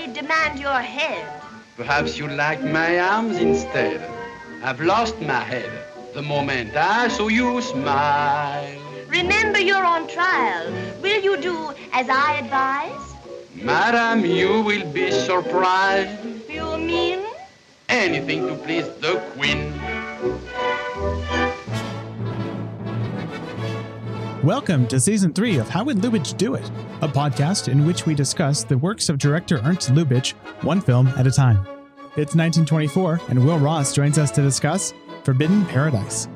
[0.00, 1.28] I demand your head.
[1.76, 4.00] Perhaps you like my arms instead.
[4.62, 5.70] I've lost my head
[6.14, 8.80] the moment I saw you smile.
[9.08, 10.72] Remember you're on trial.
[11.02, 13.12] Will you do as I advise?
[13.54, 16.48] Madam, you will be surprised.
[16.48, 17.20] You mean?
[17.90, 19.60] Anything to please the queen.
[24.44, 26.66] Welcome to season three of How Would Lubitsch Do It,
[27.02, 30.32] a podcast in which we discuss the works of director Ernst Lubitsch,
[30.62, 31.58] one film at a time.
[32.16, 36.26] It's 1924, and Will Ross joins us to discuss Forbidden Paradise.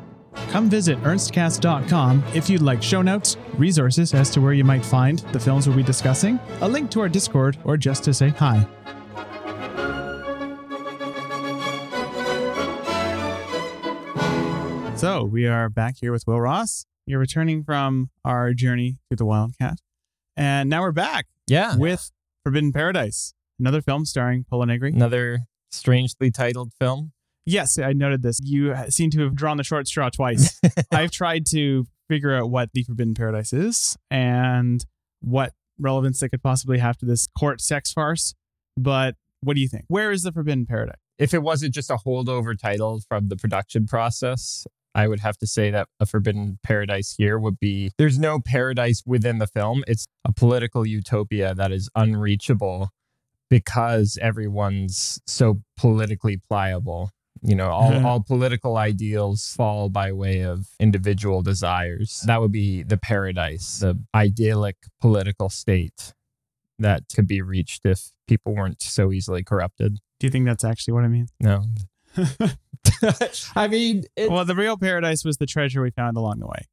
[0.50, 5.20] Come visit ernstcast.com if you'd like show notes, resources as to where you might find
[5.32, 8.66] the films we'll be discussing, a link to our Discord, or just to say hi.
[14.94, 16.84] So we are back here with Will Ross.
[17.06, 19.78] You're returning from our journey to the Wildcat.
[20.36, 21.76] And now we're back Yeah.
[21.76, 22.10] with
[22.44, 24.90] Forbidden Paradise, another film starring Pola Negri.
[24.92, 25.40] Another
[25.70, 27.12] strangely titled film.
[27.46, 28.40] Yes, I noted this.
[28.42, 30.58] You seem to have drawn the short straw twice.
[30.90, 34.84] I've tried to figure out what the Forbidden Paradise is and
[35.20, 38.34] what relevance it could possibly have to this court sex farce.
[38.78, 39.84] But what do you think?
[39.88, 40.96] Where is the Forbidden Paradise?
[41.18, 45.46] If it wasn't just a holdover title from the production process, I would have to
[45.46, 49.82] say that a forbidden paradise here would be there's no paradise within the film.
[49.86, 52.90] It's a political utopia that is unreachable
[53.50, 57.10] because everyone's so politically pliable.
[57.42, 58.04] You know, all, Mhm.
[58.04, 62.22] all political ideals fall by way of individual desires.
[62.26, 66.14] That would be the paradise, the idyllic political state
[66.78, 69.98] that could be reached if people weren't so easily corrupted.
[70.18, 71.26] Do you think that's actually what I mean?
[71.38, 71.66] No.
[73.56, 76.66] I mean, it, well, the real paradise was the treasure we found along the way.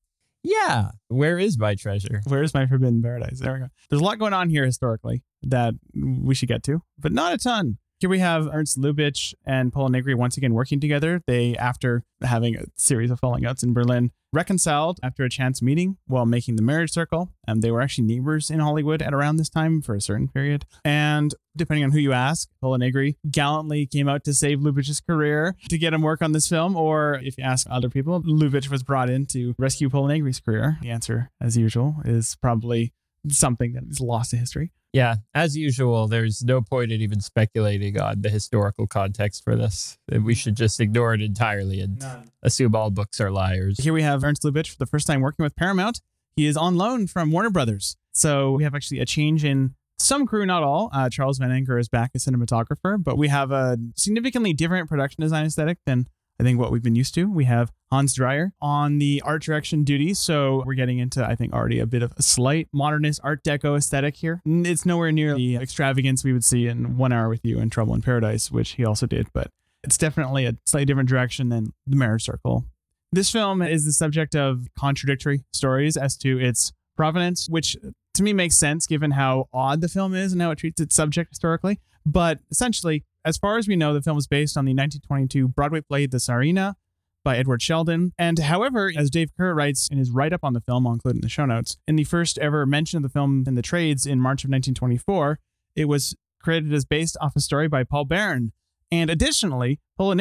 [0.43, 0.91] yeah.
[1.07, 2.21] Where is my treasure?
[2.25, 3.39] Where's my Forbidden Paradise?
[3.39, 3.67] There we go.
[3.89, 7.37] There's a lot going on here historically that we should get to, but not a
[7.37, 7.77] ton.
[8.01, 11.21] Here we have Ernst Lubitsch and Pola Negri once again working together.
[11.27, 15.97] They, after having a series of falling outs in Berlin, reconciled after a chance meeting
[16.07, 17.31] while making the marriage circle.
[17.47, 20.65] And they were actually neighbors in Hollywood at around this time for a certain period.
[20.83, 25.55] And depending on who you ask, Pola Negri gallantly came out to save Lubitsch's career
[25.69, 26.75] to get him work on this film.
[26.75, 30.79] Or if you ask other people, Lubitsch was brought in to rescue Pola Negri's career.
[30.81, 32.93] The answer, as usual, is probably
[33.29, 34.71] something that is lost to history.
[34.93, 35.15] Yeah.
[35.33, 39.97] As usual, there's no point in even speculating on the historical context for this.
[40.11, 42.05] We should just ignore it entirely and
[42.43, 43.79] assume all books are liars.
[43.79, 46.01] Here we have Ernst Lubitsch for the first time working with Paramount.
[46.35, 47.95] He is on loan from Warner Brothers.
[48.11, 50.89] So we have actually a change in some crew, not all.
[50.93, 55.21] Uh, Charles Van Enger is back as cinematographer, but we have a significantly different production
[55.21, 56.07] design aesthetic than
[56.39, 57.29] I think what we've been used to.
[57.29, 60.13] We have Hans Dreier on the art direction duty.
[60.13, 63.77] So we're getting into, I think, already a bit of a slight modernist art deco
[63.77, 64.41] aesthetic here.
[64.45, 67.93] It's nowhere near the extravagance we would see in One Hour with You and Trouble
[67.93, 69.51] in Paradise, which he also did, but
[69.83, 72.65] it's definitely a slightly different direction than The Marriage Circle.
[73.11, 77.75] This film is the subject of contradictory stories as to its provenance, which
[78.13, 80.95] to me makes sense given how odd the film is and how it treats its
[80.95, 81.79] subject historically.
[82.05, 85.81] But essentially, as far as we know, the film is based on the 1922 Broadway
[85.81, 86.75] play The Tsarina
[87.23, 88.13] by Edward Sheldon.
[88.17, 91.15] And however, as Dave Kehr writes in his write up on the film, I'll include
[91.15, 94.05] in the show notes, in the first ever mention of the film in the trades
[94.05, 95.39] in March of 1924,
[95.75, 98.51] it was credited as based off a story by Paul Barron.
[98.91, 100.15] And additionally, Pola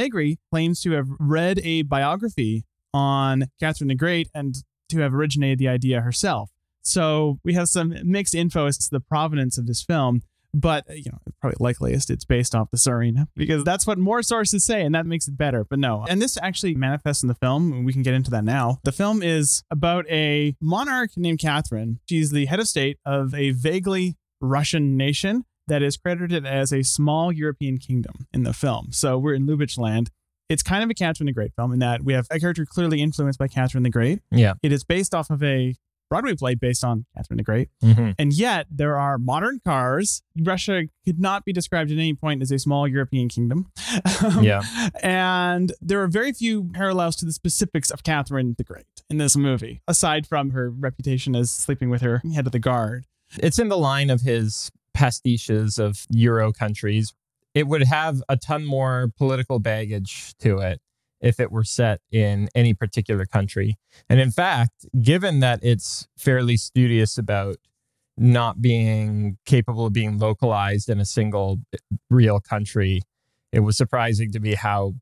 [0.51, 4.55] claims to have read a biography on Catherine the Great and
[4.91, 6.51] to have originated the idea herself.
[6.83, 10.23] So we have some mixed info as to the provenance of this film,
[10.53, 14.23] but uh, you know, probably likeliest it's based off the Tsarina because that's what more
[14.23, 15.65] sources say, and that makes it better.
[15.65, 18.45] But no, and this actually manifests in the film, and we can get into that
[18.45, 18.81] now.
[18.85, 22.01] The film is about a monarch named Catherine.
[22.09, 26.83] She's the head of state of a vaguely Russian nation that is credited as a
[26.83, 28.89] small European kingdom in the film.
[28.91, 30.11] So we're in Lubitsch land.
[30.49, 33.01] It's kind of a Catherine the Great film in that we have a character clearly
[33.01, 34.21] influenced by Catherine the Great.
[34.33, 34.55] Yeah.
[34.65, 35.77] It is based off of a
[36.11, 37.71] Broadway play based on Catherine the Great.
[37.83, 38.15] Mhm.
[38.19, 40.23] And yet there are modern cars.
[40.39, 43.71] Russia could not be described at any point as a small European kingdom.
[44.43, 44.63] Yeah.
[45.03, 49.37] And there are very few parallels to the specifics of Catherine the Great in this
[49.37, 53.07] movie, aside from her reputation as sleeping with her head of the guard.
[53.39, 57.15] It's in the line of his pastiches of Euro countries.
[57.55, 60.81] It would have a ton more political baggage to it
[61.21, 63.77] if it were set in any particular country.
[64.09, 67.57] And in fact, given that it's fairly studious about
[68.17, 71.61] not being capable of being localized in a single
[72.11, 73.03] real country,
[73.53, 74.95] it was surprising to me how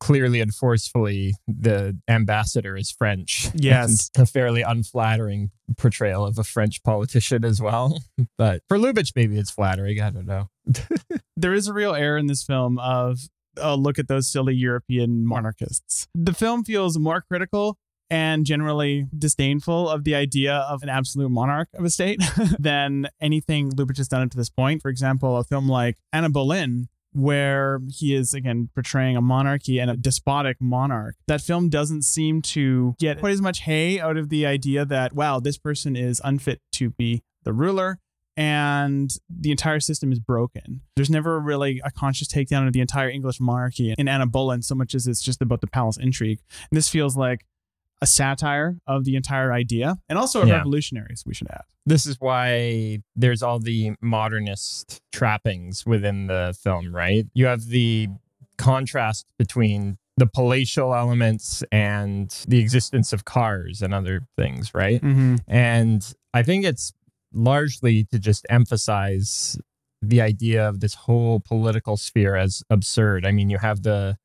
[0.00, 3.48] clearly and forcefully the ambassador is French.
[3.64, 4.10] Yes.
[4.18, 7.98] A fairly unflattering portrayal of a French politician as well.
[8.36, 10.00] But for Lubitsch, maybe it's flattering.
[10.00, 10.48] I don't know.
[11.36, 13.20] there is a real air in this film of
[13.58, 16.08] oh look at those silly European monarchists.
[16.14, 17.78] The film feels more critical
[18.10, 22.22] and generally disdainful of the idea of an absolute monarch of a state
[22.58, 24.82] than anything Lubitsch has done up to this point.
[24.82, 29.90] For example, a film like Anna Boleyn, where he is again portraying a monarchy and
[29.90, 31.16] a despotic monarch.
[31.28, 35.14] That film doesn't seem to get quite as much hay out of the idea that,
[35.14, 38.00] wow, this person is unfit to be the ruler
[38.36, 40.80] and the entire system is broken.
[40.96, 44.74] There's never really a conscious takedown of the entire English monarchy in Anna Boleyn so
[44.74, 46.40] much as it's just about the palace intrigue.
[46.70, 47.46] And this feels like
[48.02, 50.56] a satire of the entire idea and also of Yeah.
[50.56, 51.62] revolutionaries, we should add.
[51.86, 57.26] This is why there's all the modernist trappings within the film, right?
[57.34, 58.08] You have the
[58.58, 65.00] contrast between the palatial elements and the existence of cars and other things, right?
[65.02, 65.36] Mm-hmm.
[65.48, 66.92] And I think it's
[67.34, 69.58] largely to just emphasize
[70.00, 73.24] the idea of this whole political sphere as absurd.
[73.26, 74.16] I mean, you have the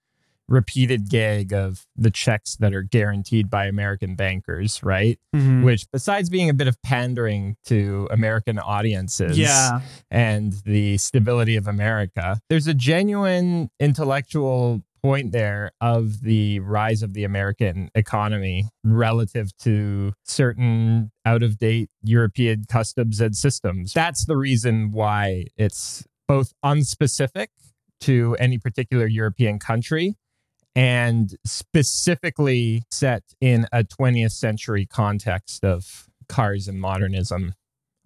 [0.47, 5.19] repeated gag of the checks that are guaranteed by American bankers, right?
[5.35, 5.63] Mm-hmm.
[5.63, 9.81] Which, besides being a bit of pandering to American audiences Yeah.
[10.09, 17.13] and the stability of America, there's a genuine intellectual point there of the rise of
[17.13, 23.93] the American economy relative to certain out of date European customs and systems.
[23.93, 27.47] That's the reason why it's both unspecific
[28.01, 30.15] to any particular European country
[30.75, 37.53] and specifically set in a 20th century context of cars and modernism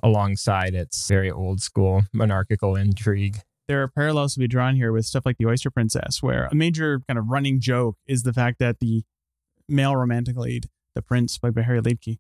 [0.02, 3.40] alongside its very old school monarchical intrigue.
[3.68, 6.56] There are parallels to be drawn here with stuff like the Oyster Princess, where a
[6.56, 9.04] major kind of running joke is the fact that the
[9.70, 10.66] male romantic lead,
[10.96, 12.18] the prince played by Harry Liedtke,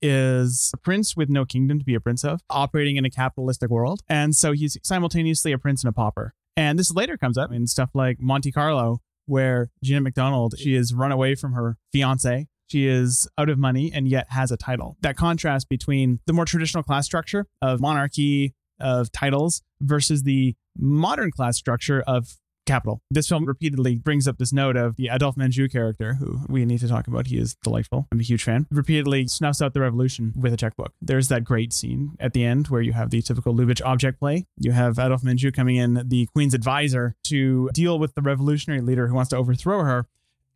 [0.00, 3.70] is a prince with no kingdom to be a prince of, operating in a capitalistic
[3.70, 4.00] world.
[4.08, 6.34] And so he's simultaneously a prince and a pauper.
[6.56, 10.94] And this later comes up in stuff like Monte Carlo, where Gina McDonald, she is
[10.94, 12.46] run away from her fiance.
[12.68, 14.96] She is out of money and yet has a title.
[15.02, 21.30] That contrast between the more traditional class structure of monarchy, of titles, versus the modern
[21.30, 22.36] class structure of
[22.66, 23.00] capital.
[23.10, 26.80] This film repeatedly brings up this note of the Adolphe Menjou character, who we need
[26.80, 27.28] to talk about.
[27.28, 28.08] He is delightful.
[28.12, 28.66] I'm a huge fan.
[28.70, 30.92] Repeatedly snuffs out the revolution with a checkbook.
[31.00, 34.46] There's that great scene at the end where you have the typical Lubitsch object play.
[34.58, 39.06] You have Adolphe Menjou coming in, the queen's advisor, to deal with the revolutionary leader
[39.06, 40.06] who wants to overthrow her.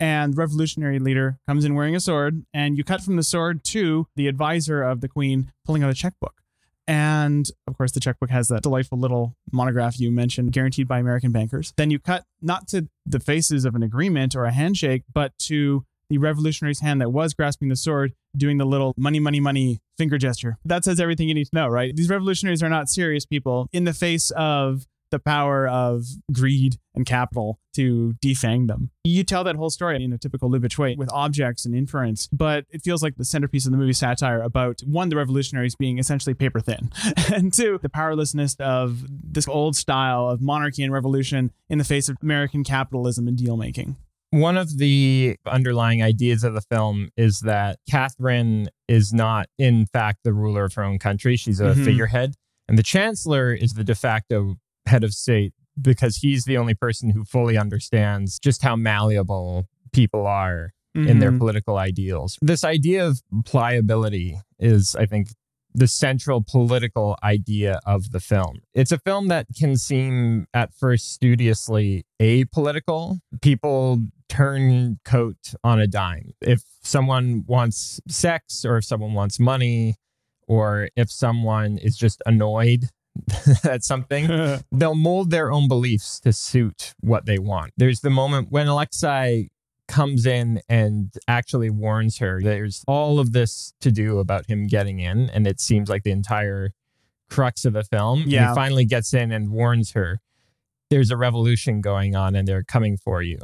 [0.01, 4.07] And revolutionary leader comes in wearing a sword, and you cut from the sword to
[4.17, 6.41] the advisor of the queen pulling out a checkbook.
[6.87, 11.33] And of course, the checkbook has that delightful little monograph you mentioned, guaranteed by American
[11.33, 11.73] bankers.
[11.77, 15.85] Then you cut not to the faces of an agreement or a handshake, but to
[16.09, 20.19] the revolutionary's hand that was grasping the sword, doing the little money, money, money finger
[20.19, 20.59] gesture.
[20.65, 21.95] That says everything you need to know, right?
[21.95, 27.07] These revolutionaries are not serious people in the face of the power of greed and
[27.07, 28.91] capital to defang them.
[29.05, 32.67] You tell that whole story in a typical Lubitsch way with objects and inference, but
[32.71, 36.35] it feels like the centerpiece of the movie satire about one, the revolutionaries being essentially
[36.35, 36.91] paper thin,
[37.33, 42.09] and two, the powerlessness of this old style of monarchy and revolution in the face
[42.09, 43.97] of American capitalism and deal making.
[44.33, 50.21] One of the underlying ideas of the film is that Catherine is not, in fact,
[50.23, 51.35] the ruler of her own country.
[51.37, 51.85] She's a Mhm.
[51.85, 52.35] figurehead.
[52.69, 54.57] And the chancellor is the de facto
[54.87, 60.27] head of state because he's the only person who fully understands just how malleable people
[60.27, 61.39] are in their Mhm.
[61.39, 62.37] political ideals.
[62.43, 65.29] This idea of pliability is, I think,
[65.73, 68.59] the central political idea of the film.
[68.75, 73.21] It's a film that can seem at first studiously apolitical.
[73.41, 76.33] People turn coat on a dime.
[76.41, 79.95] If someone wants sex or if someone wants money
[80.49, 82.89] or if someone is just annoyed
[83.65, 84.27] at something,
[84.73, 87.73] they'll mold their own beliefs to suit what they want.
[87.77, 89.49] There's the moment when Alexei
[89.89, 92.41] comes in and actually warns her.
[92.41, 96.13] There's all of this to do about him getting in, and it seems like the
[96.13, 96.71] entire
[97.29, 98.25] crux of the film.
[98.27, 98.51] Yeah.
[98.51, 100.21] he finally gets in and warns her.
[100.91, 103.39] There's a revolution going on, and they're coming for you.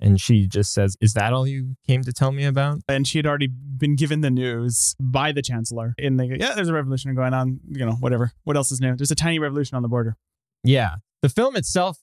[0.00, 3.18] And she just says, "Is that all you came to tell me about?" and she
[3.18, 5.94] had already been given the news by the chancellor.
[5.98, 7.60] And they go, yeah, there's a revolution going on.
[7.70, 8.32] You know, whatever.
[8.44, 8.94] What else is new?
[8.94, 10.16] There's a tiny revolution on the border.
[10.64, 10.96] Yeah.
[11.22, 11.98] The film itself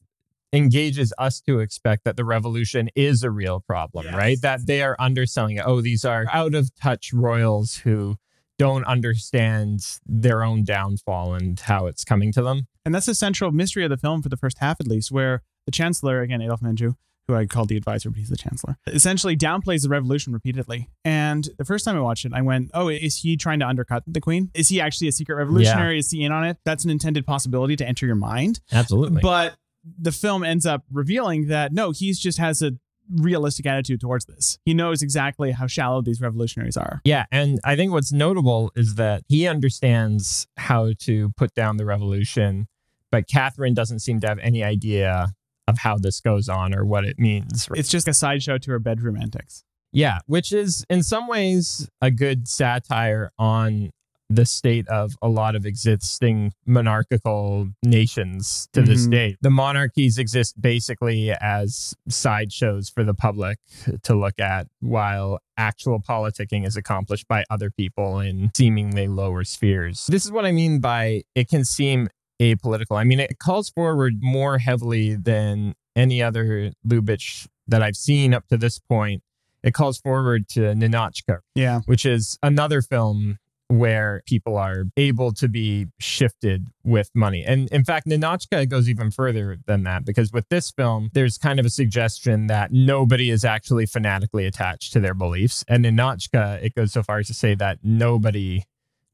[0.52, 4.16] engages us to expect that the revolution is a real problem, Yes.
[4.16, 4.42] right?
[4.42, 5.64] That they are underselling it.
[5.66, 8.18] Oh, these are out of touch royals who
[8.60, 12.68] don't understand their own downfall and how it's coming to them.
[12.86, 15.42] And that's the central mystery of the film for the first half, at least, where
[15.66, 16.96] the chancellor, again, Adolphe Menjou,
[17.28, 20.90] who I called the advisor, but he's the chancellor, essentially downplays the revolution repeatedly.
[21.06, 24.04] And the first time I watched it, I went, "Oh, is he trying to undercut
[24.08, 24.52] the queen?
[24.54, 26.00] Is he actually a secret revolutionary?
[26.00, 28.60] Is he in on it?" That's an intended possibility to enter your mind.
[28.72, 29.22] Absolutely.
[29.22, 29.56] But
[30.00, 32.74] the film ends up revealing that no, he's just has a
[33.10, 34.58] realistic attitude towards this.
[34.66, 37.02] He knows exactly how shallow these revolutionaries are.
[37.04, 41.86] Yeah, and I think what's notable is that he understands how to put down the
[41.86, 42.68] revolution,
[43.12, 45.34] but Catherine doesn't seem to have any idea
[45.68, 47.68] of how this goes on or what it means.
[47.76, 49.64] It's just a sideshow to her bedroom antics.
[49.92, 53.92] Yeah, which is in some ways a good satire on
[54.30, 59.12] the state of a lot of existing monarchical nations to this Mhm.
[59.12, 59.36] day.
[59.42, 63.60] The monarchies exist basically as sideshows for the public
[64.02, 70.08] to look at, while actual politicking is accomplished by other people in seemingly lower spheres.
[70.08, 72.08] This is what I mean by it can seem
[72.42, 72.98] apolitical.
[72.98, 78.48] I mean, it calls forward more heavily than any other Lubitsch that I've seen up
[78.48, 79.22] to this point.
[79.64, 81.82] It calls forward to Ninotchka, Yeah.
[81.86, 83.38] which is another film
[83.70, 87.44] where people are able to be shifted with money.
[87.46, 91.60] And in fact, Ninotchka goes even further than that because with this film, there's kind
[91.60, 95.64] of a suggestion that nobody is actually fanatically attached to their beliefs.
[95.68, 98.64] And Ninotchka, it goes so far as to say that nobody,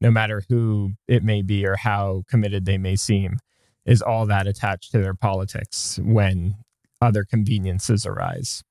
[0.00, 3.38] no matter who it may be or how committed they may seem,
[3.84, 6.54] is all that attached to their politics when
[7.00, 8.62] other conveniences arise.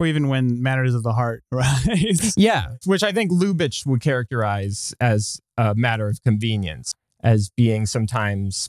[0.00, 2.34] Or even when matters of the heart arise.
[2.36, 6.92] Yeah, which I think Lubitsch would characterize as a matter of convenience,
[7.22, 8.68] as being sometimes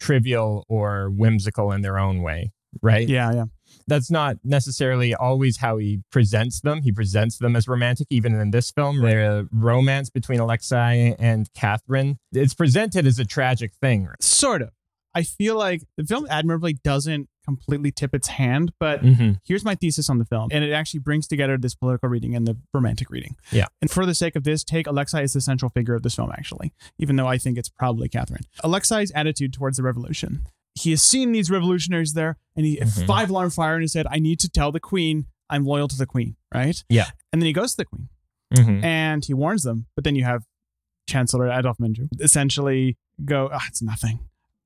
[0.00, 3.08] trivial or whimsical in their own way, right?
[3.08, 3.44] yeah, yeah.
[3.86, 6.82] That's not necessarily always how he presents them.
[6.82, 9.00] He presents them as romantic, even in this film.
[9.00, 14.08] The romance between Alexei and Catherine, it's presented as a tragic thing.
[14.20, 14.70] Sort of.
[15.16, 19.32] I feel like the film admirably doesn't completely tip its hand, but Mm-hmm.
[19.44, 20.48] here's my thesis on the film.
[20.50, 23.36] And it actually brings together this political reading and the romantic reading.
[23.52, 23.66] Yeah.
[23.80, 26.32] And for the sake of this, take Alexei as the central figure of this film,
[26.32, 28.42] actually, even though I think it's probably Catherine.
[28.64, 30.46] Alexei's attitude towards the revolution.
[30.74, 33.06] He has seen these revolutionaries there and he Mhm.
[33.06, 34.06] five alarm fire in his head.
[34.10, 36.82] I need to tell the queen I'm loyal to the queen, right?
[36.88, 37.10] Yeah.
[37.32, 38.08] And then he goes to the queen
[38.54, 38.84] Mm-hmm.
[38.84, 39.86] and he warns them.
[39.94, 40.44] But then you have
[41.08, 44.20] Chancellor Adolphe Menjou essentially go, ah, it's nothing.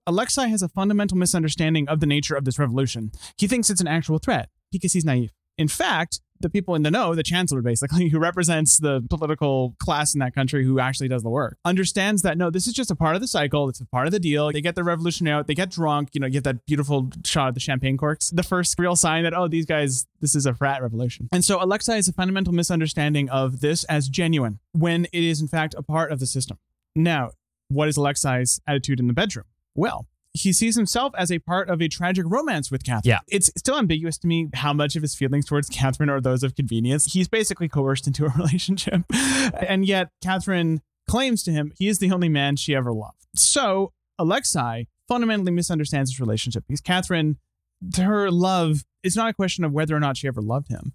[0.06, 3.12] Alexei has a fundamental misunderstanding of the nature of this revolution.
[3.36, 5.32] He thinks it's an actual threat because he's naive.
[5.58, 10.14] In fact, the people in the know, the chancellor basically, who represents the political class
[10.14, 12.96] in that country who actually does the work, understands that no, this is just a
[12.96, 13.68] part of the cycle.
[13.68, 14.52] It's a part of the deal.
[14.52, 17.48] They get the revolution out, they get drunk, you know, you get that beautiful shot
[17.48, 18.30] of the champagne corks.
[18.30, 21.28] The first real sign that, oh, these guys, this is a frat revolution.
[21.32, 25.48] And so Alexei has a fundamental misunderstanding of this as genuine when it is, in
[25.48, 26.58] fact, a part of the system.
[26.94, 27.32] Now,
[27.68, 29.44] what is Alexei's attitude in the bedroom?
[29.74, 30.06] Well,
[30.42, 33.10] he sees himself as a part of a tragic romance with Catherine.
[33.10, 33.20] Yeah.
[33.28, 36.54] It's still ambiguous to me how much of his feelings towards Catherine are those of
[36.54, 37.12] convenience.
[37.12, 39.02] He's basically coerced into a relationship.
[39.10, 43.26] And yet, Catherine claims to him he is the only man she ever loved.
[43.34, 47.38] So, Alexei fundamentally misunderstands this relationship because Catherine,
[47.94, 50.92] to her love, it's not a question of whether or not she ever loved him.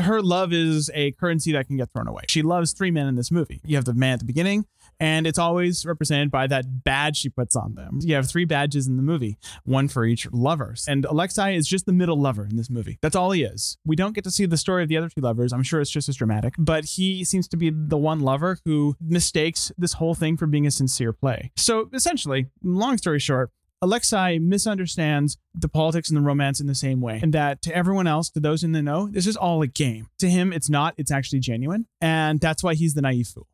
[0.00, 2.22] Her, love is a currency that can get thrown away.
[2.28, 3.60] She loves three men in this movie.
[3.64, 4.66] You have the man at the beginning,
[5.00, 7.98] and it's always represented by that badge she puts on them.
[8.02, 10.86] You have three badges in the movie, one for each lovers.
[10.88, 12.98] And Alexei is just the middle lover in this movie.
[13.02, 13.76] That's all he is.
[13.84, 15.52] We don't get to see the story of the other two lovers.
[15.52, 18.96] I'm sure it's just as dramatic, but he seems to be the one lover who
[19.00, 21.50] mistakes this whole thing for being a sincere play.
[21.56, 23.50] So essentially, long story short,
[23.84, 27.20] Alexei misunderstands the politics and the romance in the same way.
[27.22, 30.08] And that to everyone else, to those in the know, this is all a game.
[30.20, 31.86] To him, it's not, it's actually genuine.
[32.00, 33.46] And that's why he's the naive fool.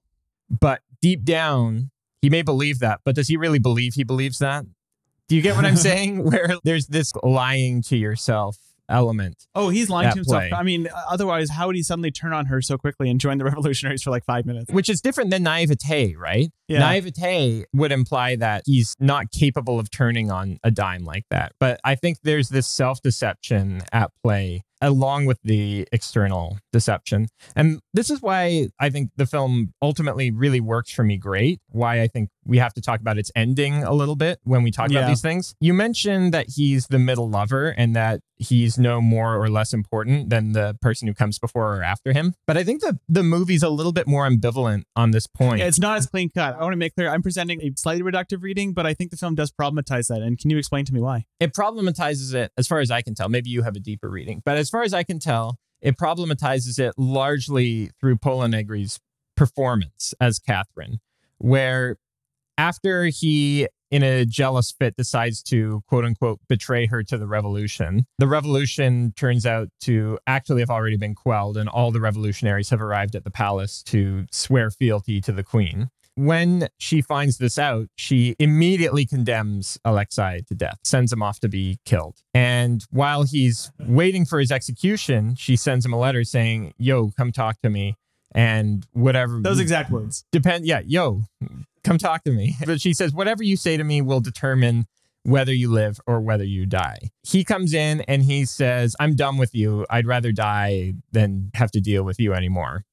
[0.49, 1.91] But deep down,
[2.23, 4.65] he may believe that, but does he really believe he believes that?
[5.27, 6.23] Do you get what I'm saying?
[6.23, 8.57] Where there's this lying to yourself
[8.91, 9.47] element.
[9.55, 10.43] Oh, he's lying to himself.
[10.43, 10.53] play.
[10.53, 13.45] I mean, otherwise, how would he suddenly turn on her so quickly and join the
[13.51, 14.71] revolutionaries for like five minutes?
[14.71, 16.51] which is different than naivete, right?
[16.69, 16.81] Yeah.
[16.81, 21.53] Naivete would imply that he's not capable of turning on a dime like that.
[21.59, 27.29] But I think there's this self deception at play along with the external deception.
[27.57, 31.61] And this is why I think the film ultimately really works for me great.
[31.69, 34.71] Why I think we have to talk about its ending a little bit when we
[34.71, 35.01] talk Yeah.
[35.01, 35.55] about these things.
[35.61, 40.31] You mentioned that he's the middle lover and that he's no more or less important
[40.31, 42.35] than the person who comes before or after him.
[42.47, 45.59] But I think the the movie's a little bit more ambivalent on this point.
[45.61, 46.57] Yeah, it's not as clean cut.
[46.57, 49.17] I want to make clear I'm presenting a slightly reductive reading, but I think the
[49.19, 50.23] film does problematize that.
[50.23, 51.25] And can you explain to me why?
[51.39, 53.29] it problematizes it as far as I can tell.
[53.29, 56.79] Maybe you have a deeper reading, but as far as I can tell, it problematizes
[56.79, 58.99] it largely through Pola Negri's
[59.37, 61.01] performance as Catherine,
[61.39, 61.97] where
[62.59, 68.07] after he in a jealous fit, decides to quote unquote betray her to the revolution.
[68.19, 72.81] The revolution turns out to actually have already been quelled, and all the revolutionaries have
[72.81, 75.91] arrived at the palace to swear fealty to the queen.
[76.17, 81.49] When she finds this out, she immediately condemns Alexei to death, sends him off to
[81.49, 82.19] be killed.
[82.35, 87.33] And while he's waiting for his execution, she sends him a letter saying, Yo, come
[87.33, 87.97] talk to me.
[88.33, 89.41] And whatever.
[89.41, 90.25] Those exact words.
[90.31, 90.65] depend.
[90.67, 91.23] Yeah, yo,
[91.83, 92.55] come talk to me.
[92.67, 94.87] But she says, Whatever you say to me will determine
[95.23, 97.11] whether you live or whether you die.
[97.23, 99.85] He comes in and he says, I'm done with you.
[99.91, 102.85] I'd rather die than have to deal with you anymore.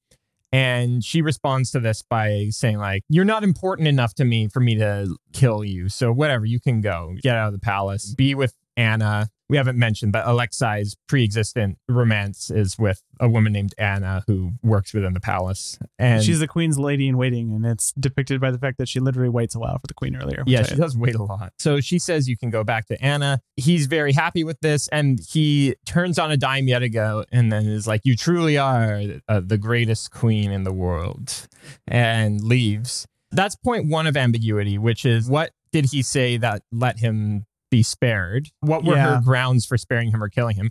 [0.50, 4.60] And she responds to this by saying, like, you're not important enough to me for
[4.60, 5.88] me to kill you.
[5.88, 7.14] So whatever, you can go.
[7.22, 8.14] Get out of the palace.
[8.14, 9.28] Be with Anna.
[9.50, 14.92] We haven't mentioned, but Alexei's pre-existent romance is with a woman named Anna who works
[14.92, 15.78] within the palace.
[15.98, 19.00] And She's the queen's lady in waiting, and it's depicted by the fact that she
[19.00, 20.44] literally waits a while for the queen earlier.
[20.46, 21.54] Yeah, I- she does wait a lot.
[21.58, 23.40] So she says you can go back to Anna.
[23.56, 27.66] He's very happy with this, and he turns on a dime yet ago, and then
[27.66, 31.48] is like, "You truly are uh, the greatest queen in the world,"
[31.86, 33.06] and leaves.
[33.30, 37.82] That's point one of ambiguity, which is what did he say that let him be
[37.82, 38.48] spared?
[38.60, 39.16] What were Yeah.
[39.16, 40.70] her grounds for sparing him or killing him?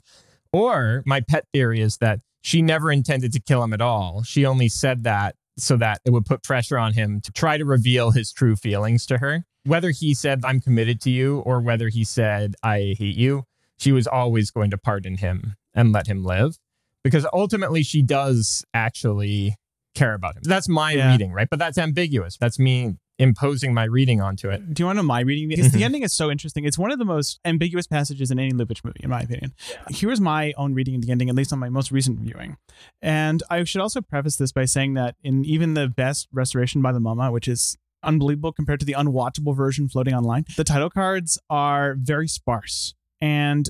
[0.54, 4.24] Or my pet theory is that she never intended to kill him at all.
[4.24, 7.66] She only said that so that it would put pressure on him to try to
[7.66, 9.44] reveal his true feelings to her.
[9.66, 13.44] Whether he said, I'm committed to you, or whether he said, I hate you,
[13.78, 16.58] she was always going to pardon him and let him live
[17.04, 19.56] because ultimately she does actually
[19.94, 20.44] care about him.
[20.46, 21.12] That's my Yeah.
[21.12, 21.50] reading, right?
[21.50, 22.38] But that's ambiguous.
[22.38, 24.74] That's me imposing my reading onto it.
[24.74, 25.50] Do you want to know my reading?
[25.50, 26.66] Because the ending is so interesting.
[26.66, 29.54] It's one of the most ambiguous passages in any Lubitsch movie, in my opinion.
[29.90, 32.58] Here's my own reading of the ending, at least on my most recent viewing.
[33.02, 36.92] And I should also preface this by saying that in even the best restoration by
[36.92, 41.40] the MoMA, which is unbelievable compared to the unwatchable version floating online, the title cards
[41.50, 42.94] are very sparse.
[43.20, 43.68] And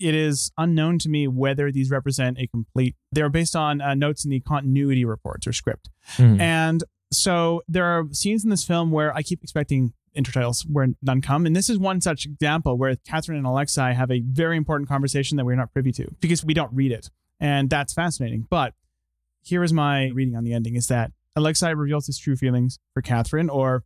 [0.00, 2.96] it is unknown to me whether these represent a complete.
[3.12, 5.88] They're based on uh, notes in the continuity reports or script.
[6.16, 6.40] Mhm.
[6.40, 11.20] And so there are scenes in this film where I keep expecting intertitles where none
[11.20, 11.46] come.
[11.46, 15.36] And this is one such example where Catherine and Alexei have a very important conversation
[15.36, 17.10] that we're not privy to because we don't read it.
[17.38, 18.46] And that's fascinating.
[18.50, 18.74] But
[19.42, 23.00] here is my reading on the ending is that Alexei reveals his true feelings for
[23.00, 23.84] Catherine, or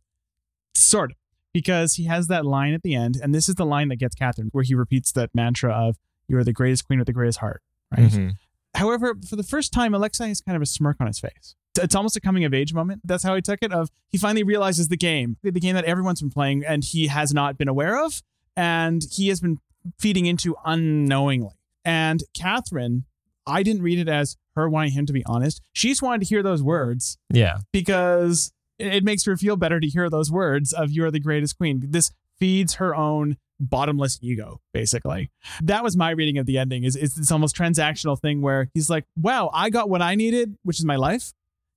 [0.73, 1.17] sort of,
[1.53, 3.17] because he has that line at the end.
[3.21, 5.97] And this is the line that gets Catherine, where he repeats that mantra of,
[6.27, 7.61] You are the greatest queen with the greatest heart.
[7.95, 8.09] Right.
[8.09, 8.33] Mhm.
[8.75, 11.55] However, for the first time, Alexei has kind of a smirk on his face.
[11.77, 13.01] It's almost a coming of age moment.
[13.03, 13.71] That's how I took it.
[13.73, 17.33] Of he finally realizes the game, the game that everyone's been playing, and he has
[17.33, 18.21] not been aware of,
[18.55, 19.57] and he has been
[19.99, 21.55] feeding into unknowingly.
[21.83, 23.05] And Catherine,
[23.45, 25.61] I didn't read it as her wanting him to be honest.
[25.73, 27.57] She just wanted to hear those words Yeah.
[27.73, 31.57] because it makes her feel better to hear those words of "You are the greatest
[31.57, 35.31] queen." This feeds her own bottomless ego, basically.
[35.61, 36.83] That was my reading of the ending.
[36.83, 40.57] Is it's this almost transactional thing where he's like, "Wow, I got what I needed,
[40.63, 41.33] which is my life.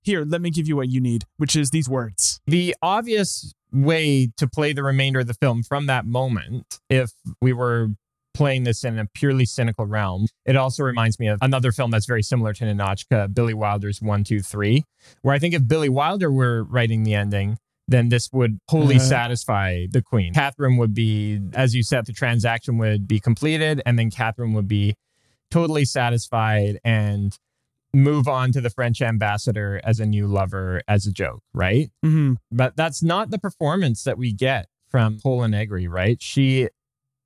[0.07, 4.31] Here, let me give you what you need, which is these words." The obvious way
[4.37, 7.89] to play the remainder of the film from that moment, if we were
[8.33, 12.05] playing this in a purely cynical realm, it also reminds me of another film that's
[12.05, 14.85] very similar to Ninotchka, Billy Wilder's One, Two, Three,
[15.23, 17.57] where I think if Billy Wilder were writing the ending,
[17.89, 19.05] then this would wholly Uh-huh.
[19.05, 20.33] satisfy the queen.
[20.33, 24.67] Catherine would be, as you said, the transaction would be completed, and then Catherine would
[24.69, 24.95] be
[25.51, 27.37] totally satisfied and
[27.97, 31.89] move on to the French ambassador as a new lover as a joke, right?
[32.05, 32.33] Mm-hmm.
[32.51, 36.21] But that's not the performance that we get from Pola Negri, right?
[36.21, 36.69] She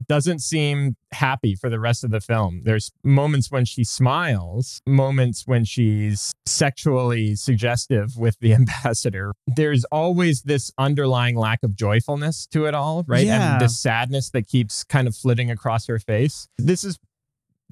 [0.08, 2.62] doesn't seem happy for the rest of the film.
[2.64, 9.34] There's moments when she smiles, moments when she's sexually suggestive with the ambassador.
[9.48, 13.26] There's always this underlying lack of joyfulness to it all, right?
[13.26, 13.54] Yeah.
[13.54, 16.48] And this sadness that keeps kind of flitting across her face.
[16.58, 16.98] This is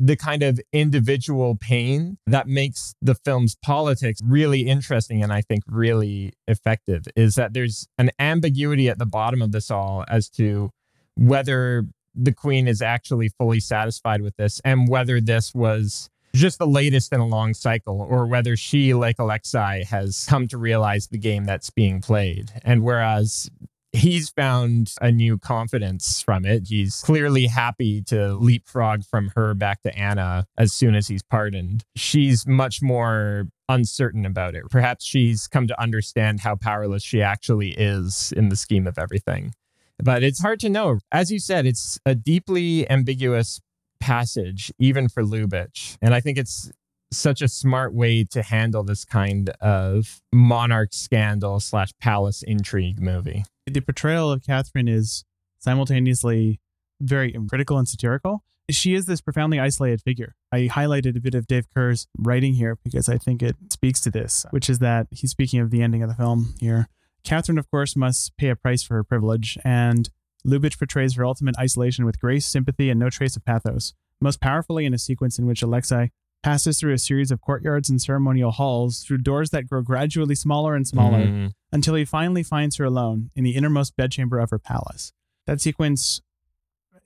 [0.02, 5.64] the kind of individual pain that makes the film's politics really interesting and I think
[5.68, 10.72] really effective is that there's an ambiguity at the bottom of this all as to
[11.16, 11.86] whether
[12.16, 17.12] the queen is actually fully satisfied with this and whether this was just the latest
[17.12, 21.44] in a long cycle or whether she like Alexei has come to realize the game
[21.44, 22.52] that's being played.
[22.64, 23.50] And whereas
[23.92, 26.68] he's found a new confidence from it.
[26.68, 31.84] He's clearly happy to leapfrog from her back to Anna as soon as he's pardoned.
[31.96, 34.64] She's much more uncertain about it.
[34.70, 39.54] Perhaps she's come to understand how powerless she actually is in the scheme of everything.
[40.02, 41.00] But it's hard to know.
[41.12, 43.60] As you said, it's a deeply ambiguous
[44.00, 45.98] passage, even for Lubitsch.
[46.02, 46.72] And I think it's
[47.12, 53.44] such a smart way to handle this kind of monarch scandal slash palace intrigue movie.
[53.74, 55.26] The portrayal of Catherine is
[55.60, 56.60] simultaneously
[57.00, 58.44] very critical and satirical.
[58.72, 60.36] She is this profoundly isolated figure.
[60.52, 64.12] I highlighted a bit of Dave Kehr's writing here because I think it speaks to
[64.12, 66.88] this, which is that he's speaking of the ending of the film here.
[67.24, 70.10] Catherine, of course, must pay a price for her privilege, and
[70.46, 73.94] Lubitsch portrays her ultimate isolation with grace, sympathy, and no trace of pathos.
[74.22, 76.12] Most powerfully in a sequence in which Alexei
[76.44, 80.76] passes through a series of courtyards and ceremonial halls through doors that grow gradually smaller
[80.76, 81.52] and smaller Mm.
[81.72, 85.12] until he finally finds her alone in the innermost bedchamber of her palace.
[85.48, 86.22] That sequence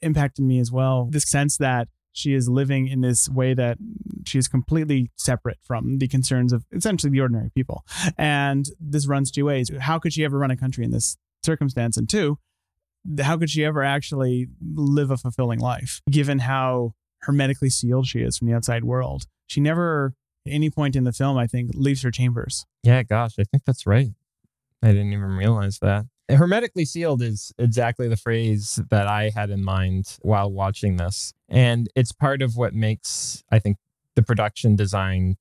[0.02, 1.08] impacted me as well.
[1.12, 3.78] This sense that she is living in this way that
[4.26, 7.84] she is completely separate from the concerns of essentially the ordinary people.
[8.17, 9.72] And this runs two ways.
[9.80, 11.98] How could she ever run a country in this circumstance?
[11.98, 12.38] And two,
[13.19, 16.93] how could she ever actually live a fulfilling life given how
[17.26, 19.26] hermetically sealed she is from the outside world?
[19.48, 20.14] She never,
[20.46, 22.66] at any point in the film, I think, leaves her chambers.
[22.84, 24.10] Yeah, gosh, I think that's right.
[24.82, 26.06] I didn't even realize that.
[26.30, 31.34] Hermetically sealed is exactly the phrase that I had in mind while watching this.
[31.50, 33.78] And it's part of what makes, I think,
[34.16, 35.36] the production design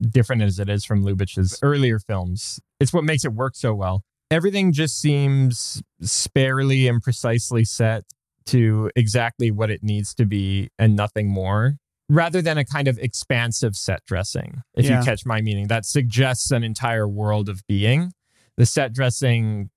[0.00, 2.60] different as it is from Lubitsch's earlier films.
[2.80, 4.02] It's what makes it work so well.
[4.30, 8.04] Everything just seems sparely and precisely set
[8.46, 11.76] to exactly what it needs to be and nothing more
[12.10, 14.98] rather than a kind of expansive set dressing, if Yeah.
[14.98, 18.12] you catch my meaning, that suggests an entire world of being.
[18.58, 19.70] The set dressing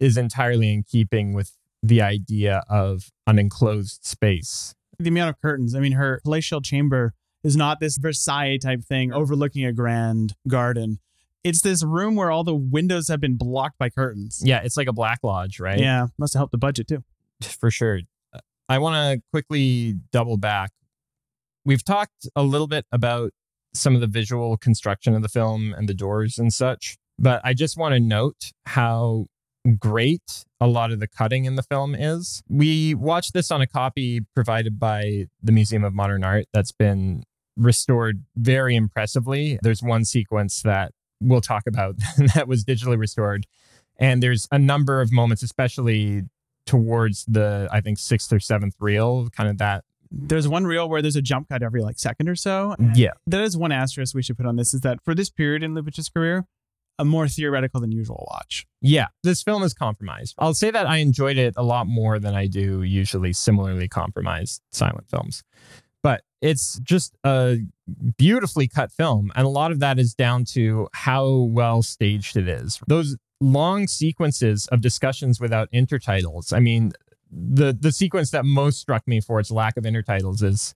[0.00, 4.74] is entirely in keeping with the idea of an enclosed space.
[4.98, 5.74] the amount of curtains.
[5.74, 10.98] I mean, her palatial chamber is not this Versailles type thing overlooking a grand garden.
[11.42, 14.42] It's this room where all the windows have been blocked by curtains.
[14.44, 15.78] Yeah, it's like a Black Lodge, right?
[15.78, 17.02] Yeah, must have helped the budget too.
[17.42, 18.00] For sure.
[18.32, 20.70] Uh, I want to quickly double back.
[21.64, 23.32] We've talked a little bit about
[23.74, 27.54] some of the visual construction of the film and the doors and such, but I
[27.54, 29.26] just want to note how
[29.78, 32.42] great a lot of the cutting in the film is.
[32.48, 37.24] We watched this on a copy provided by the Museum of Modern Art that's been
[37.56, 39.58] restored very impressively.
[39.62, 41.96] There's one sequence that we'll talk about
[42.34, 43.46] that was digitally restored.
[43.98, 46.22] And there's a number of moments, especially
[46.70, 49.84] towards the I think sixth or seventh reel, kind of that.
[50.12, 52.74] There's one reel where there's a jump cut every like second or so.
[52.80, 55.30] Mm, yeah, That is one asterisk we should put on this is that for this
[55.30, 56.46] period in Lubitsch's career,
[56.98, 58.66] a more theoretical than usual watch.
[58.80, 59.06] yeah.
[59.22, 60.34] This film is compromised.
[60.38, 64.62] I'll say that I enjoyed it a lot more than I do usually similarly compromised
[64.72, 65.42] silent films.
[66.02, 67.58] But it's just a
[68.16, 72.48] beautifully cut film, and a lot of that is down to how well staged it
[72.48, 72.80] is.
[72.86, 76.52] Those long sequences of discussions without intertitles.
[76.52, 76.92] I mean,
[77.30, 80.74] the the sequence that most struck me for its lack of intertitles is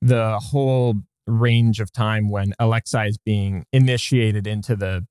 [0.00, 0.94] the whole
[1.26, 5.06] range of time when Alexei is being initiated into the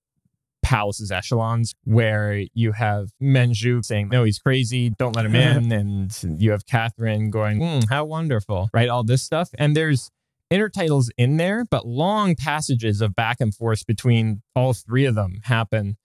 [0.64, 5.72] palace's echelons, where you have Menjou saying, No, he's crazy, don't let him in.
[5.72, 8.90] and you have Catherine going, "Hmm, How wonderful, right?
[8.90, 9.50] All this stuff.
[9.58, 10.12] And there's
[10.52, 15.40] intertitles in there, but long passages of back and forth between all three of them
[15.46, 15.98] happen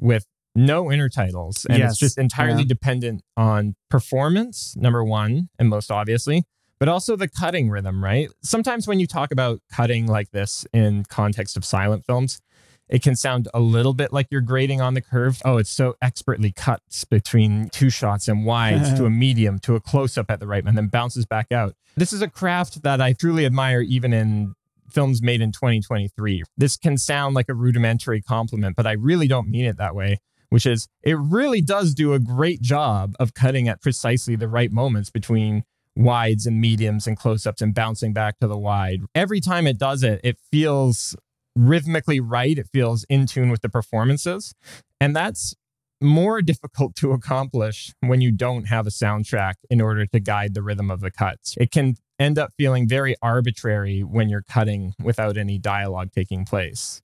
[0.00, 1.64] with no intertitles.
[1.66, 1.92] And Yes.
[1.92, 2.68] it's just entirely Yeah.
[2.68, 6.44] dependent on performance, number one, and most obviously,
[6.78, 8.28] but also the cutting rhythm, right?
[8.42, 12.40] Sometimes when you talk about cutting like this in context of silent films,
[12.88, 15.40] it can sound a little bit like you're grading on the curve.
[15.44, 19.80] Oh, it's so expertly cuts between two shots and wides to a medium to a
[19.80, 21.74] close up at the right and then bounces back out.
[21.96, 24.54] This is a craft that I truly admire even in
[24.90, 26.42] films made in 2023.
[26.56, 30.18] This can sound like a rudimentary compliment, but I really don't mean it that way,
[30.50, 34.70] which is it really does do a great job of cutting at precisely the right
[34.70, 35.64] moments between
[35.96, 39.00] wides and mediums and close ups and bouncing back to the wide.
[39.14, 41.16] Every time it does it, it feels
[41.56, 42.58] rhythmically right.
[42.58, 44.54] It feels in tune with the performances.
[45.00, 45.54] And that's
[46.00, 50.62] more difficult to accomplish when you don't have a soundtrack in order to guide the
[50.62, 51.54] rhythm of the cuts.
[51.58, 57.02] It can end up feeling very arbitrary when you're cutting without any dialogue taking place.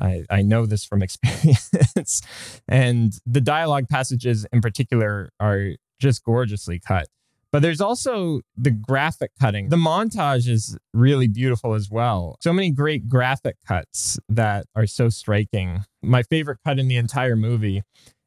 [0.00, 2.22] I, I know this from experience.
[2.68, 7.08] and the dialogue passages in particular are just gorgeously cut.
[7.50, 9.70] But there's also the graphic cutting.
[9.70, 12.36] The montage is really beautiful as well.
[12.40, 15.84] So many great graphic cuts that are so striking.
[16.02, 17.82] My favorite cut in the entire movie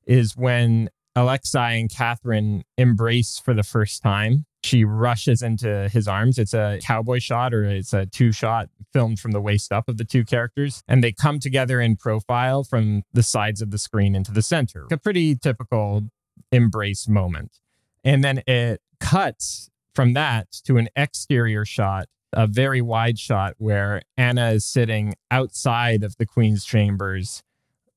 [0.08, 4.46] is when Alexei and Catherine embrace for the first time.
[4.64, 6.38] She rushes into his arms.
[6.38, 9.98] It's a cowboy shot or it's a two shot filmed from the waist up of
[9.98, 10.84] the two characters.
[10.88, 14.88] And they come together in profile from the sides of the screen into the center.
[14.92, 16.04] A pretty typical
[16.52, 17.60] embrace moment.
[18.04, 24.02] And then it cuts from that to an exterior shot, a very wide shot where
[24.16, 27.44] Anna is sitting outside of the queen's chambers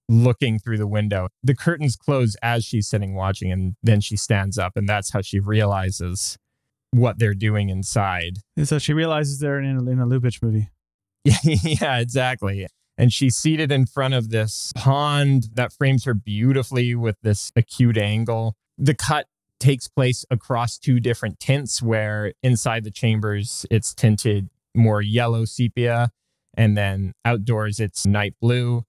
[0.09, 1.29] looking through the window.
[1.43, 5.21] The curtains close as she's sitting watching, and then she stands up, and that's how
[5.21, 6.37] she realizes
[6.91, 8.39] what they're doing inside.
[8.57, 10.71] And so she realizes they're in a, in a Lubitsch movie.
[11.25, 12.67] yeah, exactly.
[12.97, 17.99] And she's seated in front of this pond that frames her beautifully with this acute
[17.99, 18.57] angle.
[18.79, 19.27] The cut
[19.59, 26.11] takes place across two different tints, where inside the chambers it's tinted more yellow sepia,
[26.57, 28.85] and then outdoors it's night blue.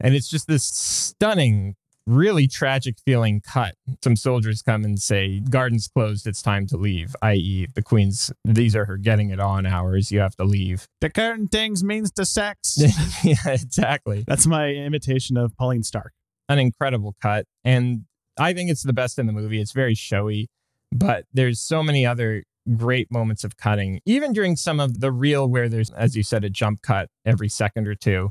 [0.00, 1.74] And it's just this stunning,
[2.06, 3.74] really tragic feeling cut.
[4.02, 8.74] Some soldiers come and say, Garden's closed, it's time to leave, i.e., the Queen's, these
[8.76, 10.86] are her getting it on hours, you have to leave.
[11.00, 12.78] The curtain things means the sex.
[13.24, 14.24] yeah, exactly.
[14.26, 16.14] That's my imitation of Pauline Starke.
[16.48, 17.44] An incredible cut.
[17.64, 18.04] And
[18.38, 19.60] I think it's the best in the movie.
[19.60, 20.48] It's very showy,
[20.92, 22.44] but there's so many other
[22.76, 26.44] great moments of cutting, even during some of the reel where there's, as you said,
[26.44, 28.30] a jump cut every second or two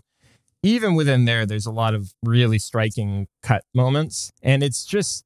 [0.68, 4.32] even within there, there's a lot of really striking cut moments.
[4.44, 5.24] And it's just,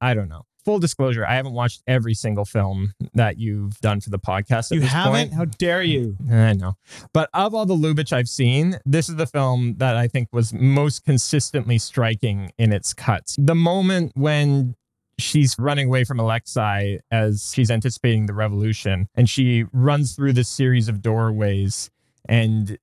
[0.00, 0.42] I don't know.
[0.64, 4.70] Full disclosure, I haven't watched every single film that you've done for the podcast.
[4.70, 5.12] you haven't?
[5.12, 5.34] Point.
[5.34, 6.16] How dare you?
[6.30, 6.74] I know.
[7.12, 10.54] But of all the Lubitsch I've seen, this is the film that I think was
[10.54, 13.36] most consistently striking in its cuts.
[13.38, 14.74] The moment when
[15.18, 20.48] she's running away from Alexei as she's anticipating the revolution and she runs through this
[20.48, 21.90] series of doorways
[22.28, 22.78] and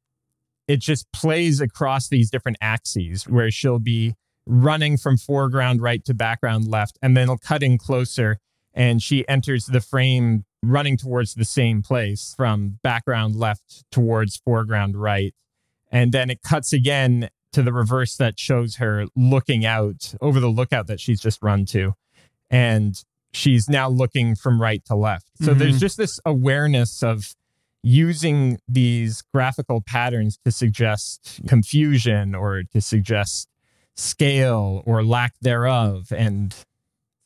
[0.68, 6.14] it just plays across these different axes where she'll be running from foreground right to
[6.14, 8.38] background left and then it'll cut in closer.
[8.74, 14.96] And she enters the frame running towards the same place from background left towards foreground
[14.96, 15.34] right.
[15.92, 20.48] And then it cuts again to the reverse that shows her looking out over the
[20.48, 21.94] lookout that she's just run to.
[22.50, 22.96] And
[23.34, 25.28] she's now looking from right to left.
[25.42, 25.58] So Mhm.
[25.58, 27.34] there's just this awareness of
[27.84, 33.48] using these graphical patterns to suggest confusion or to suggest
[33.96, 36.12] scale or lack thereof.
[36.16, 36.56] And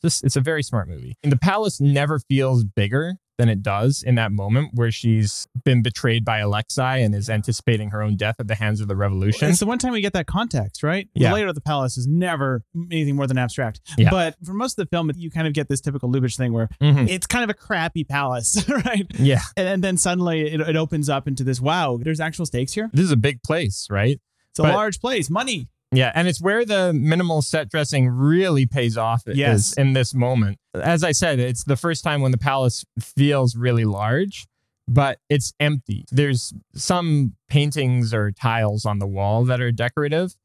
[0.01, 1.17] just it's a very smart movie.
[1.23, 5.81] And the palace never feels bigger than it does in that moment where she's been
[5.81, 9.49] betrayed by alexei and is anticipating her own death at the hands of the revolution
[9.49, 11.09] It's the one time we get that context, right?
[11.13, 11.29] Yeah.
[11.29, 13.81] The layout of the palace is never anything more than abstract.
[13.97, 14.09] Yeah.
[14.09, 16.69] But for most of the film, you kind of get this typical Lubitsch thing where
[16.81, 17.09] Mhm.
[17.09, 19.05] it's kind of a crappy palace, right?
[19.19, 22.73] yeah And, and then suddenly it, it opens up into this wow, there's actual stakes
[22.73, 22.89] here.
[22.93, 24.19] this is a big place right
[24.51, 25.67] It's a But- large place, money.
[25.91, 29.71] Yeah, and it's where the minimal set dressing really pays off Yes.
[29.71, 30.57] is in this moment.
[30.73, 34.45] As I said, it's the first time when the palace feels really large,
[34.87, 36.05] but it's empty.
[36.11, 40.35] There's some paintings or tiles on the wall that are decorative,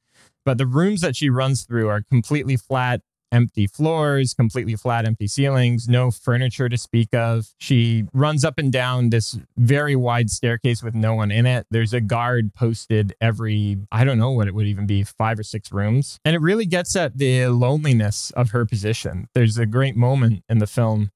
[0.44, 3.00] but the rooms that she runs through are completely flat,
[3.32, 7.48] empty floors, completely flat, empty ceilings, no furniture to speak of.
[7.58, 11.66] She runs up and down this very wide staircase with no one in it.
[11.70, 15.42] There's a guard posted every, I don't know what it would even be, five or
[15.42, 16.18] six rooms.
[16.24, 19.28] And it really gets at the loneliness of her position.
[19.34, 21.10] There's a great moment in the film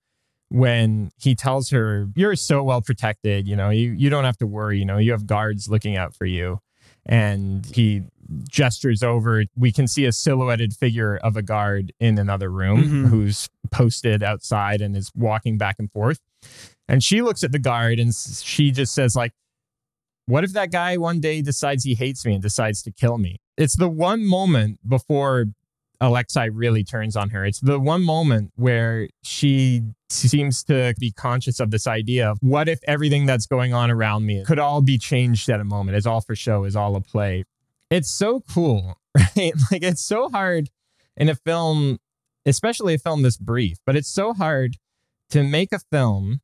[0.49, 4.47] when he tells her, You're so well protected, you know, you, you don't have to
[4.47, 6.61] worry, you know, you have guards looking out for you.
[7.07, 8.03] And he
[8.49, 9.45] gestures over.
[9.57, 13.09] We can see a silhouetted figure of a guard in another room Mhm.
[13.11, 16.21] who's posted outside and is walking back and forth.
[16.89, 19.33] And she looks at the guard and she just says, like,
[20.27, 23.41] what if that guy one day decides he hates me and decides to kill me?
[23.59, 25.47] It's the one moment before
[26.01, 27.45] Alexei really turns on her.
[27.45, 32.69] It's the one moment where she seems to be conscious of this idea of what
[32.69, 35.97] if everything that's going on around me could all be changed at a moment?
[35.97, 37.45] It's all for show, is all a play.
[37.91, 39.53] It's so cool, right?
[39.71, 40.71] Like it's so hard
[41.17, 41.99] in a film,
[42.47, 44.77] especially a film this brief, but it's so hard
[45.31, 46.41] to make a film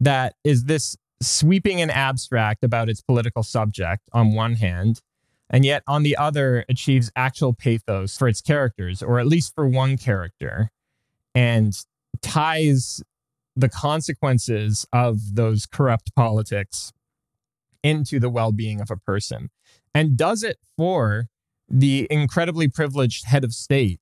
[0.00, 5.00] that is this sweeping and abstract about its political subject on one hand,
[5.52, 9.68] and yet on the other achieves actual pathos for its characters, or at least for
[9.68, 10.70] one character,
[11.34, 11.74] and
[12.22, 13.02] ties
[13.54, 16.92] the consequences of those corrupt politics
[17.82, 19.50] into the well being of a person,
[19.94, 21.26] and does it for
[21.68, 24.00] the incredibly privileged head of state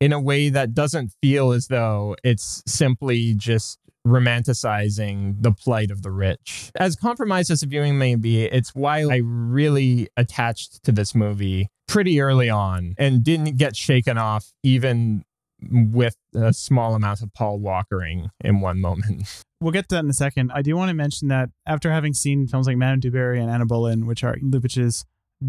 [0.00, 6.02] in a way that doesn't feel as though it's simply just romanticizing the plight of
[6.02, 6.70] the rich.
[6.74, 11.68] As compromised as the viewing may be, it's why I really attached to this movie
[11.88, 15.24] pretty early on and didn't get shaken off even
[15.70, 19.42] with a small amount of Paul Walkering in one moment.
[19.62, 20.50] We'll get to that in a second.
[20.52, 23.48] I do want to mention that after having seen films like Madame du Barry and
[23.48, 25.04] Anna Boleyn, which are Lubitsch's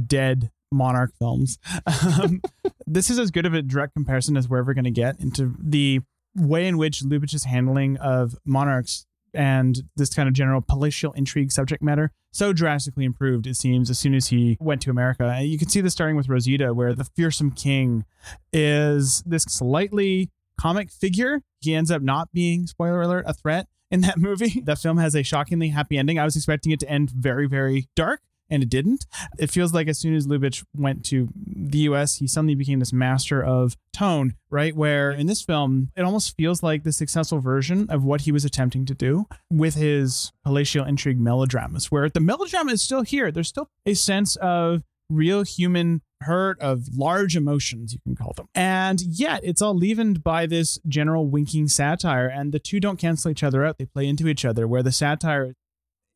[0.06, 1.58] dead monarch films,
[2.22, 2.40] um,
[2.86, 5.56] this is as good of a direct comparison as we're ever going to get into
[5.60, 6.02] the
[6.36, 11.82] way in which Lubitsch's handling of monarchs and this kind of general palatial intrigue subject
[11.82, 15.24] matter so drastically improved, it seems, as soon as he went to America.
[15.24, 18.06] And you can see this starting with Rosita, where the fearsome king
[18.52, 21.42] is this slightly comic figure.
[21.62, 24.62] He ends up not being, spoiler alert, a threat in that movie.
[24.66, 26.18] That film has a shockingly happy ending.
[26.18, 28.22] I was expecting it to end very, very dark.
[28.54, 29.08] And it didn't.
[29.40, 32.94] It feels like as soon as Lubitsch went to the US, he suddenly became this
[32.94, 34.76] master of tone, right?
[34.76, 38.46] Where in this film, it almost feels like the successful version of what he was
[38.46, 43.32] attempting to do with his palatial intrigue melodramas, where the melodrama is still here.
[43.32, 48.48] There's still a sense of real human hurt of large emotions you can call them
[48.56, 53.30] and yet it's all leavened by this general winking satire and the two don't cancel
[53.30, 55.54] each other out they play into each other where the satire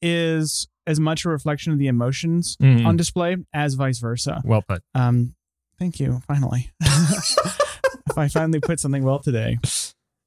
[0.01, 2.85] is as much a reflection of the emotions Mhm.
[2.85, 4.81] on display as vice versa Well put.
[4.95, 5.35] um
[5.77, 9.59] thank you finally if i finally put something well today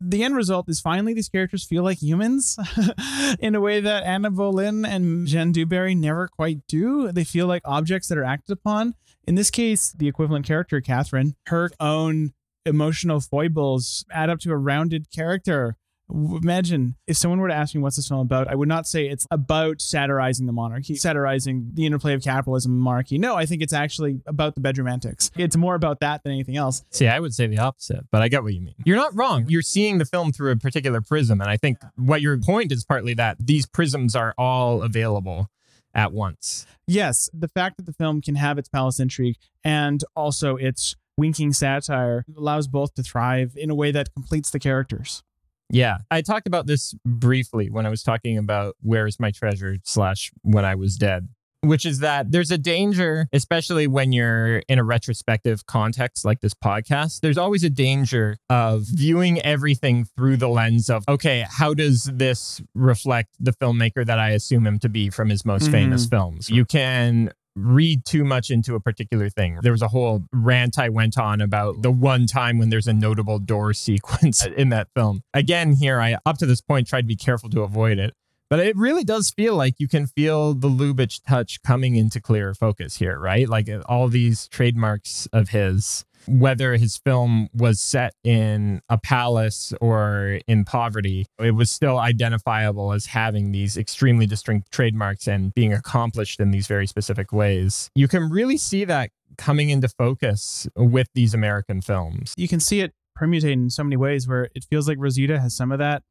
[0.03, 2.59] the end result is finally these characters feel like humans
[3.39, 7.13] in a way that Anna Boleyn and Jeanne du Barry never quite do.
[7.13, 8.95] They feel like objects that are acted upon.
[9.27, 12.33] In this case, the equivalent character, Catherine, her own
[12.65, 15.77] emotional foibles add up to a rounded character.
[16.11, 19.09] Imagine if someone were to ask me what's this film about, I would not say
[19.09, 23.19] it's about satirizing the monarchy, satirizing the interplay of capitalism and monarchy.
[23.19, 25.31] No, I think it's actually about the bedroom antics.
[25.37, 26.85] It's more about that than anything else.
[26.91, 28.75] See, I would say the opposite, but I get what you mean.
[28.85, 29.47] You're not wrong.
[29.49, 31.41] You're seeing the film through a particular prism.
[31.41, 35.49] And I think what your point is partly that these prisms are all available
[35.95, 36.67] at once.
[36.87, 41.53] Yes, the fact that the film can have its palace intrigue and also its winking
[41.53, 45.23] satire allows both to thrive in a way that completes the characters.
[45.71, 45.99] Yeah.
[46.11, 50.65] I talked about this briefly when I was talking about Where's My Treasure slash When
[50.65, 51.29] I Was Dead,
[51.63, 56.55] which is that there's a danger, especially when you're in a retrospective context like this
[56.55, 62.05] podcast, there's always a danger of viewing everything through the lens of, okay, how does
[62.13, 65.73] this reflect the filmmaker that I assume him to be from his most Mhm.
[65.73, 66.49] famous films?
[66.51, 69.59] You can read too much into a particular thing.
[69.63, 72.93] There was a whole rant I went on about the one time when there's a
[72.93, 75.23] notable door sequence in that film.
[75.35, 78.15] Again, here I up to this point tried to be careful to avoid it.
[78.49, 82.53] But it really does feel like you can feel the Lubitsch touch coming into clearer
[82.53, 83.49] focus here, right?
[83.49, 89.73] Like uh, all these trademarks of his, whether his film was set in a palace
[89.81, 95.73] or in poverty, it was still identifiable as having these extremely distinct trademarks and being
[95.73, 97.91] accomplished in these very specific ways.
[97.95, 102.35] You can really see that coming into focus with these American films.
[102.37, 105.55] You can see it permutate in so many ways where it feels like Rosita has
[105.55, 106.03] some of that,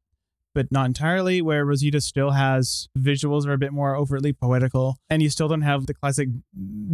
[0.54, 5.22] but not entirely, where Rosita still has visuals are a bit more overtly poetical, and
[5.22, 6.28] you still don't have the classic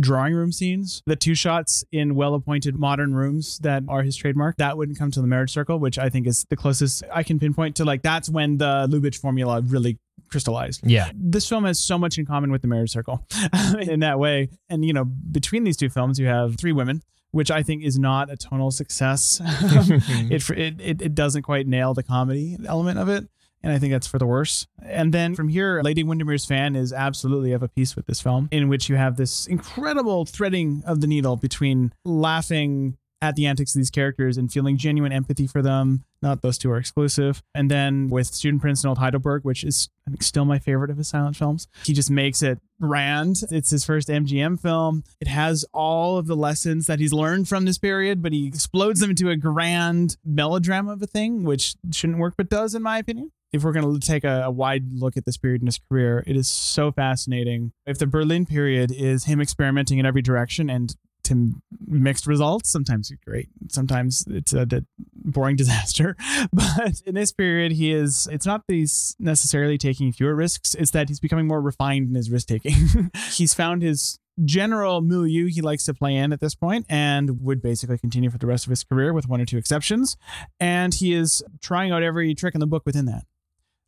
[0.01, 1.03] drawing room scenes.
[1.07, 5.11] The two shots in well appointed modern rooms that are his trademark, that wouldn't come
[5.13, 8.03] to the marriage circle, which I think is the closest I can pinpoint to like
[8.03, 11.11] that's when the Lubitsch formula really crystallized Yeah.
[11.15, 13.25] this film has so much in common with the marriage circle
[13.81, 17.49] in that way and you know between these two films you have three women which
[17.51, 22.03] i think is not a tonal success it, it it it doesn't quite nail the
[22.03, 23.29] comedy element of it
[23.67, 24.69] and I think that's for the worse.
[24.81, 28.49] And then from here, Lady Windermere's fan is absolutely of a piece with this film,
[28.53, 33.75] in which you have this incredible threading of the needle between laughing at the antics
[33.75, 36.05] of these characters and feeling genuine empathy for them.
[36.23, 37.43] Not those two are exclusive.
[37.57, 40.91] And then with Student Prince and Old Heidelberg, which is I think still my favorite
[40.93, 43.43] of his silent films, he just makes it grand.
[43.51, 45.03] It's his first MGM film.
[45.21, 49.01] It has all of the lessons that he's learned from this period, but he explodes
[49.01, 52.99] them into a grand melodrama of a thing, which shouldn't work but does, in my
[52.99, 55.79] opinion if we're going to take a, a, wide look at this period in his
[55.91, 57.73] career, it is so fascinating.
[57.87, 61.55] If the Berlin period is him experimenting in every direction and to
[61.87, 64.83] mixed results, sometimes great, sometimes it's a, a
[65.15, 66.17] boring disaster.
[66.53, 70.93] But in this period, he is, it's not that he's necessarily taking fewer risks, it's
[70.93, 73.11] that he's becoming more refined in his risk taking.
[73.33, 77.63] he's found his general milieu he likes to play in at this point and would
[77.63, 80.17] basically continue for the rest of his career with one or two exceptions.
[80.61, 83.25] And he is trying out every trick in the book within that.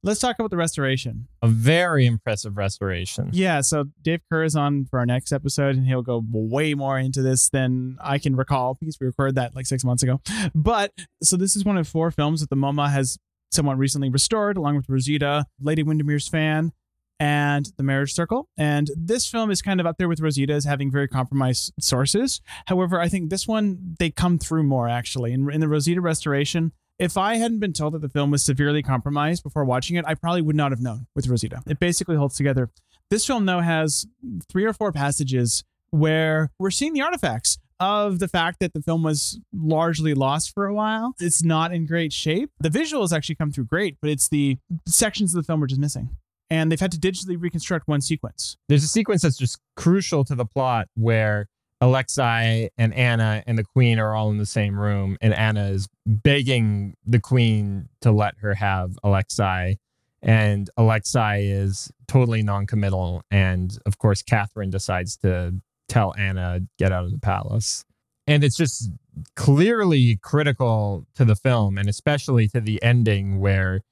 [0.05, 1.27] Let's talk about the restoration.
[1.43, 3.31] A very impressive restoration.
[3.33, 6.99] Yeah, so Dave Kehr is on for our next episode, and he'll go way more
[6.99, 10.21] into this than I can recall because we recorded that like six months ago.
[10.55, 13.19] But so this is one of four films that the MoMA has
[13.51, 16.73] somewhat recently restored, along with Rosita, Lady Windermere's Fan,
[17.19, 18.49] and The Marriage Circle.
[18.57, 22.41] And this film is kind of up there with Rosita as having very compromised sources.
[22.67, 25.33] However, I think this one, they come through more actually.
[25.33, 28.83] In, in the Rosita restoration, if I hadn't been told that the film was severely
[28.83, 31.63] compromised before watching it, I probably would not have known with Rosita.
[31.67, 32.71] It basically holds together.
[33.11, 34.07] This film, though, has
[34.51, 39.03] three or four passages where we're seeing the artifacts of the fact that the film
[39.03, 41.15] was largely lost for a while.
[41.21, 42.51] It's not in great shape.
[42.61, 45.81] The visuals actually come through great, but it's the sections of the film we're just
[45.81, 46.11] missing.
[46.51, 48.57] And they've had to digitally reconstruct one sequence.
[48.69, 51.49] There's a sequence that's just crucial to the plot where
[51.81, 55.89] Alexei and Anna and the queen are all in the same room, and Anna is
[56.05, 59.79] begging the queen to let her have Alexei.
[60.21, 65.55] And Alexei is totally non-committal, and of course, Catherine decides to
[65.89, 67.85] tell Anna get out of the palace.
[68.27, 68.91] And it's just
[69.37, 73.83] clearly critical to the film, and especially to the ending where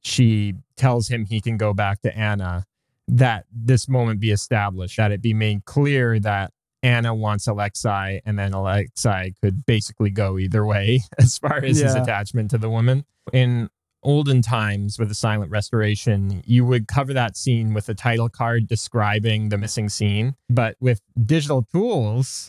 [0.00, 2.64] she tells him he can go back to Anna.
[3.06, 6.52] That this moment be established, that it be made clear that
[6.82, 11.94] Anna wants Alexei, and then Alexei could basically go either way as far as his
[11.94, 13.04] attachment to the woman.
[13.32, 13.68] In
[14.02, 18.68] olden times with the silent restoration, you would cover that scene with a title card
[18.68, 20.34] describing the missing scene.
[20.48, 22.48] But with digital tools,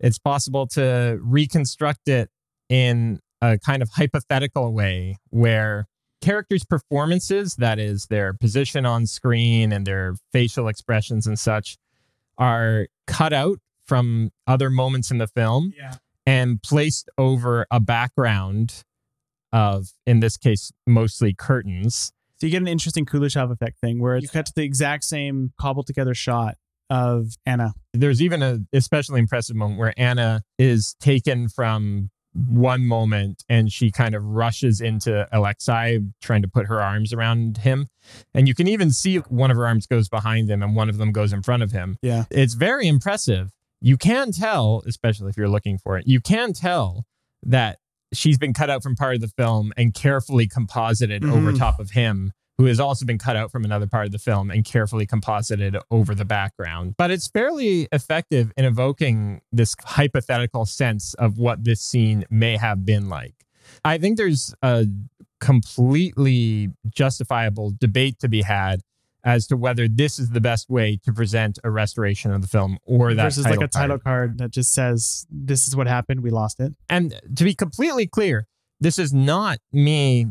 [0.00, 2.30] it's possible to reconstruct it
[2.68, 5.86] in a kind of hypothetical way where
[6.20, 11.76] characters' performances, that is, their position on screen and their facial expressions and such,
[12.38, 15.94] are cut out from other moments in the film Yeah.
[16.26, 18.84] and placed over a background
[19.52, 22.12] of, in this case, mostly curtains.
[22.36, 25.52] So you get an interesting Kuleshov effect thing where you cut to the exact same
[25.60, 26.54] cobbled together shot
[26.90, 27.72] of Anna.
[27.92, 32.10] There's even a especially impressive moment where Anna is taken from
[32.46, 37.58] one moment and she kind of rushes into Alexei trying to put her arms around
[37.58, 37.88] him.
[38.34, 40.98] And you can even see one of her arms goes behind him and one of
[40.98, 41.98] them goes in front of him.
[42.02, 42.24] Yeah.
[42.30, 43.50] It's very impressive.
[43.80, 47.04] You can tell, especially if you're looking for it, you can tell
[47.44, 47.78] that
[48.12, 51.58] she's been cut out from part of the film and carefully composited over Mhm.
[51.58, 54.50] top of him, who has also been cut out from another part of the film
[54.50, 56.94] and carefully composited over the background.
[56.98, 62.84] But it's fairly effective in evoking this hypothetical sense of what this scene may have
[62.84, 63.34] been like.
[63.84, 64.86] I think there's a
[65.40, 68.80] completely justifiable debate to be had
[69.24, 72.78] as to whether this is the best way to present a restoration of the film
[72.84, 73.72] or that versus like a card.
[73.72, 76.22] title card that just says, This is what happened.
[76.22, 76.74] We lost it.
[76.88, 78.46] And to be completely clear,
[78.80, 80.28] this is not me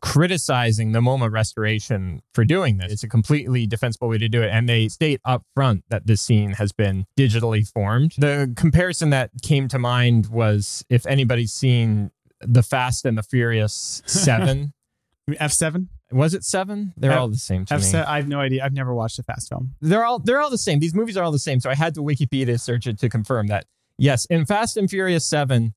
[0.00, 2.92] criticizing the MoMA restoration for doing this.
[2.92, 4.50] It's a completely defensible way to do it.
[4.50, 8.14] And they state up front that this scene has been digitally formed.
[8.18, 14.02] The comparison that came to mind was if anybody's seen The Fast and the Furious
[14.06, 14.72] 7.
[15.30, 15.88] F7?
[16.12, 16.92] was it 7?
[16.96, 17.80] They're F- all the same to me.
[17.82, 18.06] F7.
[18.06, 18.64] I have no idea.
[18.64, 19.74] I've never watched a fast film.
[19.80, 20.78] they're all they're all the same.
[20.78, 21.58] These movies are all the same.
[21.58, 23.66] So I had to Wikipedia search it to confirm that.
[23.98, 25.74] Yes, in Fast and Furious 7,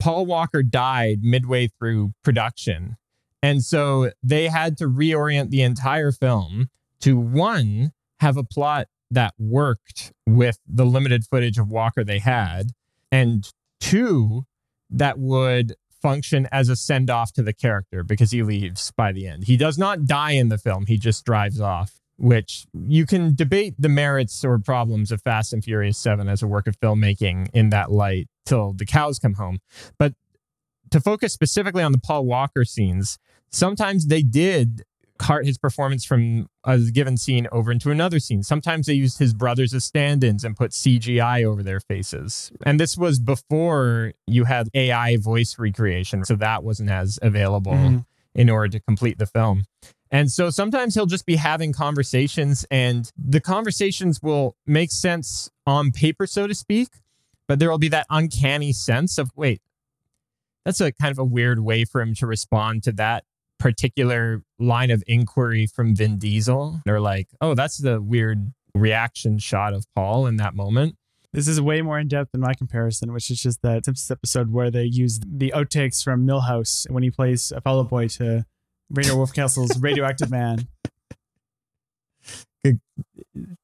[0.00, 2.96] Paul Walker died midway through production.
[3.42, 6.70] And so they had to reorient the entire film
[7.00, 12.70] to one, have a plot that worked with the limited footage of Walker they had,
[13.10, 14.44] and two,
[14.88, 19.26] that would function as a send off to the character because he leaves by the
[19.26, 19.44] end.
[19.44, 23.74] He does not die in the film, he just drives off, which you can debate
[23.78, 27.70] the merits or problems of Fast and Furious 7 as a work of filmmaking in
[27.70, 29.58] that light till the cows come home.
[29.98, 30.14] But
[30.90, 33.18] to focus specifically on the Paul Walker scenes,
[33.52, 34.82] sometimes they did
[35.18, 38.42] cart his performance from a given scene over into another scene.
[38.42, 42.50] Sometimes they used his brothers as stand ins and put CGI over their faces.
[42.66, 46.24] And this was before you had AI voice recreation.
[46.24, 48.04] So that wasn't as available Mhm.
[48.34, 49.64] in order to complete the film.
[50.10, 55.92] And so sometimes he'll just be having conversations, and the conversations will make sense on
[55.92, 56.88] paper, so to speak,
[57.46, 59.62] but there will be that uncanny sense of, wait,
[60.64, 63.24] that's a kind of a weird way for him to respond to that
[63.62, 66.80] particular line of inquiry from Vin Diesel.
[66.84, 70.96] They're like, oh, that's the weird reaction shot of Paul in that moment.
[71.32, 74.52] This is way more in depth than my comparison, which is just that Simpsons episode
[74.52, 78.44] where they use the outtakes from Milhouse when he plays a fellow boy to
[78.90, 80.66] Rainier Wolfcastle's Radioactive Man.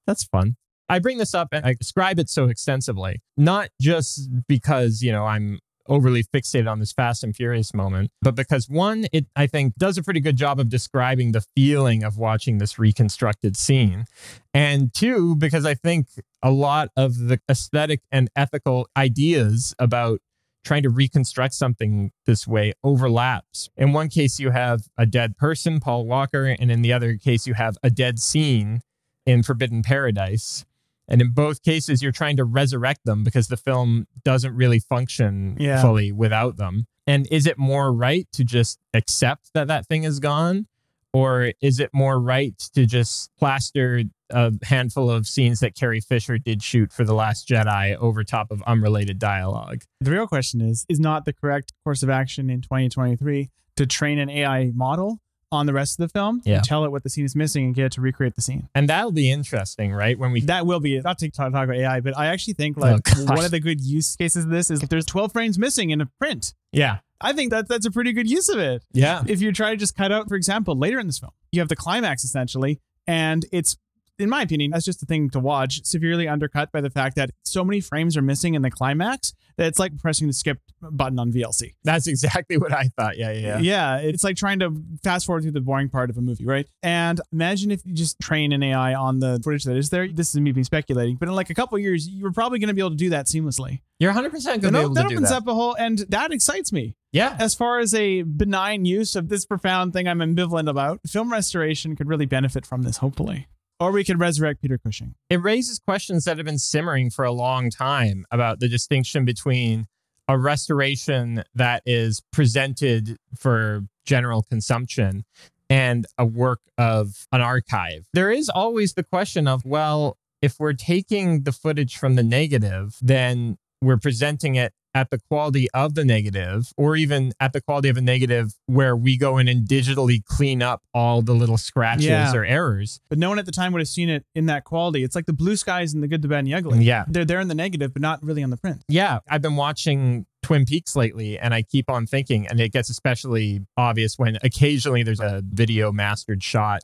[0.07, 0.57] that's fun.
[0.89, 5.27] I bring this up and I describe it so extensively, not just because, you know,
[5.27, 5.59] I'm
[5.89, 9.99] overly fixated on this Fast and Furious moment, but because one, it I think does
[9.99, 14.05] a pretty good job of describing the feeling of watching this reconstructed scene.
[14.53, 16.09] And two, because I think
[16.43, 20.21] a lot of the aesthetic and ethical ideas about
[20.65, 23.71] trying to reconstruct something this way overlaps.
[23.77, 27.47] In one case, you have a dead person, Paul Walker, and in the other case,
[27.47, 28.83] you have a dead scene
[29.25, 30.65] in Forbidden Paradise.
[31.09, 35.57] And in both cases, you're trying to resurrect them because the film doesn't really function
[35.59, 35.81] Yeah.
[35.81, 36.87] fully without them.
[37.07, 40.67] And is it more right to just accept that that thing is gone?
[41.15, 46.37] Or is it more right to just plaster a handful of scenes that Carrie Fisher
[46.37, 49.85] did shoot for The Last Jedi over top of unrelated dialogue.
[50.03, 54.19] The real question is is not the correct course of action in 2023 to train
[54.19, 55.21] an AI model
[55.51, 56.57] on the rest of the film Yeah.
[56.57, 58.69] and tell it what the scene is missing and get it to recreate the scene.
[58.75, 60.19] And that'll be interesting, right?
[60.19, 61.01] When we That will be.
[61.01, 63.51] Not to talk, talk about AI, but I actually think oh, like Oh, one of
[63.51, 66.55] the good use cases of this is if there's 12 frames missing in a print.
[66.73, 66.99] Yeah.
[67.21, 68.85] I think that that's a pretty good use of it.
[68.93, 69.23] Yeah.
[69.27, 71.69] If you try to just cut out, for example, later in this film, you have
[71.69, 73.77] the climax essentially, and it's,
[74.19, 77.31] in my opinion, that's just a thing to watch, severely undercut by the fact that
[77.45, 81.19] so many frames are missing in the climax that it's like pressing the skip button
[81.19, 81.75] on VLC.
[81.85, 83.19] That's exactly what I thought.
[83.19, 83.97] Yeah, yeah, yeah.
[83.99, 86.67] it's like trying to fast forward through the boring part of a movie, right?
[86.83, 90.09] And imagine if you just train an AI on the footage that is there.
[90.09, 92.69] This is me being speculating, but in like a couple of years, you're probably going
[92.69, 93.81] to be able to do that seamlessly.
[93.99, 95.13] You're 100% going to be that able to do opens that.
[95.13, 96.95] opens up a whole, and that excites me.
[97.13, 97.37] yeah.
[97.41, 101.97] As far as a benign use of this profound thing I'm ambivalent about, film restoration
[101.97, 103.49] could really benefit from this, hopefully.
[103.81, 105.15] Or we could resurrect Peter Cushing.
[105.31, 109.87] It raises questions that have been simmering for a long time about the distinction between
[110.27, 115.25] a restoration that is presented for general consumption
[115.71, 118.07] and a work of an archive.
[118.13, 122.97] There is always the question of, well, if we're taking the footage from the negative,
[123.01, 127.89] then we're presenting it at the quality of the negative, or even at the quality
[127.89, 132.07] of a negative where we go in and digitally clean up all the little scratches
[132.07, 132.33] Yeah.
[132.35, 133.01] or errors.
[133.09, 135.05] But no one at the time would have seen it in that quality.
[135.05, 136.83] It's like the blue skies and the good, the bad, and the ugly.
[136.83, 137.05] Yeah.
[137.07, 138.83] They're there in the negative, but not really on the print.
[138.89, 142.91] Yeah, I've been watching Twin Peaks lately and I keep on thinking, and it gets
[142.91, 146.81] especially obvious when occasionally there's a video mastered shot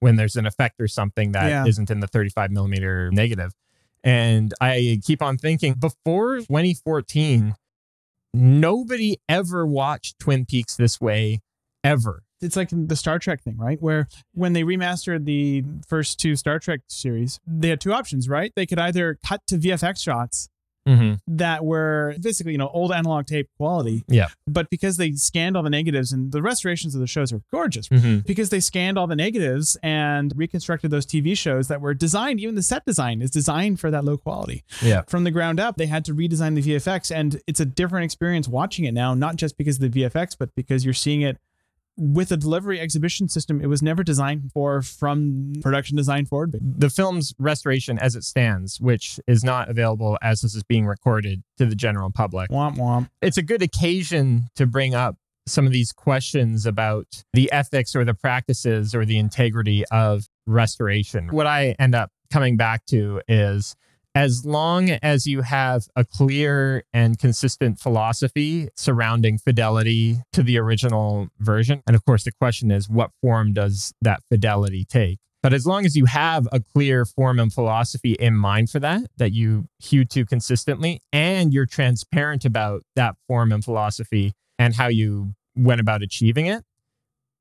[0.00, 1.64] when there's an effect or something that Yeah.
[1.64, 3.52] not in the 35 millimeter negative.
[4.04, 7.54] And I keep on thinking before 2014,
[8.34, 11.40] nobody ever watched Twin Peaks this way
[11.82, 12.22] ever.
[12.42, 13.80] It's like the Star Trek thing, right?
[13.80, 18.52] Where when they remastered the first two Star Trek series, they had two options, right?
[18.54, 20.50] They could either cut to VFX shots
[20.86, 21.14] Mm-hmm.
[21.38, 24.04] that were basically, you know, old analog tape quality.
[24.06, 24.28] Yeah.
[24.46, 27.88] But because they scanned all the negatives and the restorations of the shows are gorgeous.
[27.88, 28.18] Mm-hmm.
[28.26, 32.54] Because they scanned all the negatives and reconstructed those TV shows that were designed, even
[32.54, 34.62] the set design is designed for that low quality.
[34.82, 35.02] Yeah.
[35.08, 38.46] From the ground up, they had to redesign the VFX, and it's a different experience
[38.46, 41.38] watching it now, not just because of the VFX, but because you're seeing it
[41.96, 46.56] with a delivery exhibition system it was never designed for from production design forward.
[46.60, 51.42] the film's restoration as it stands, which is not available as this is being recorded
[51.58, 52.50] to the general public.
[52.50, 53.08] Womp womp.
[53.22, 55.16] It's a good occasion to bring up
[55.46, 61.28] some of these questions about the ethics or the practices or the integrity of restoration.
[61.28, 63.76] What I end up coming back to is
[64.14, 71.28] as long as you have a clear and consistent philosophy surrounding fidelity to the original
[71.40, 75.18] version, and of course, the question is, what form does that fidelity take?
[75.42, 79.02] But as long as you have a clear form and philosophy in mind for that,
[79.18, 84.86] that you hew to consistently, and you're transparent about that form and philosophy and how
[84.86, 86.64] you went about achieving it,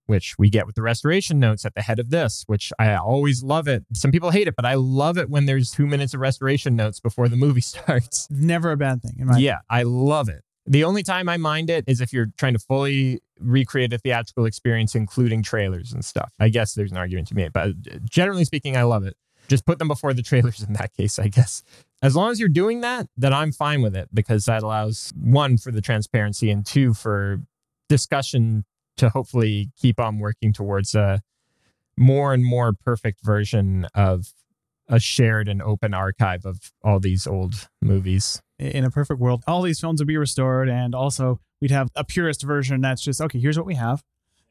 [0.06, 3.44] which we get with the restoration notes at the head of this, which I always
[3.44, 3.86] love it.
[3.94, 7.00] Some people hate it, but I love it when there's two minutes of restoration notes
[7.00, 8.28] before the movie starts.
[8.30, 9.16] Never a bad thing.
[9.20, 10.44] In my yeah, I love it.
[10.66, 14.46] The only time I mind it is if you're trying to fully recreate a theatrical
[14.46, 16.32] experience, including trailers and stuff.
[16.40, 19.18] I guess there's an argument to be made, but uh, generally speaking, I love it.
[19.50, 21.64] Just put them before the trailers in that case, I guess.
[22.02, 25.58] As long as you're doing that, then I'm fine with it because that allows one
[25.58, 27.42] for the transparency and two for
[27.90, 28.64] discussion
[28.98, 31.22] to hopefully keep on working towards a
[31.98, 34.34] more and more perfect version of
[34.88, 38.42] a shared and open archive of all these old movies.
[38.60, 42.04] in a perfect world, all these films would be restored, and also we'd have a
[42.04, 43.40] purist version that's just okay.
[43.40, 44.04] Here's what we have,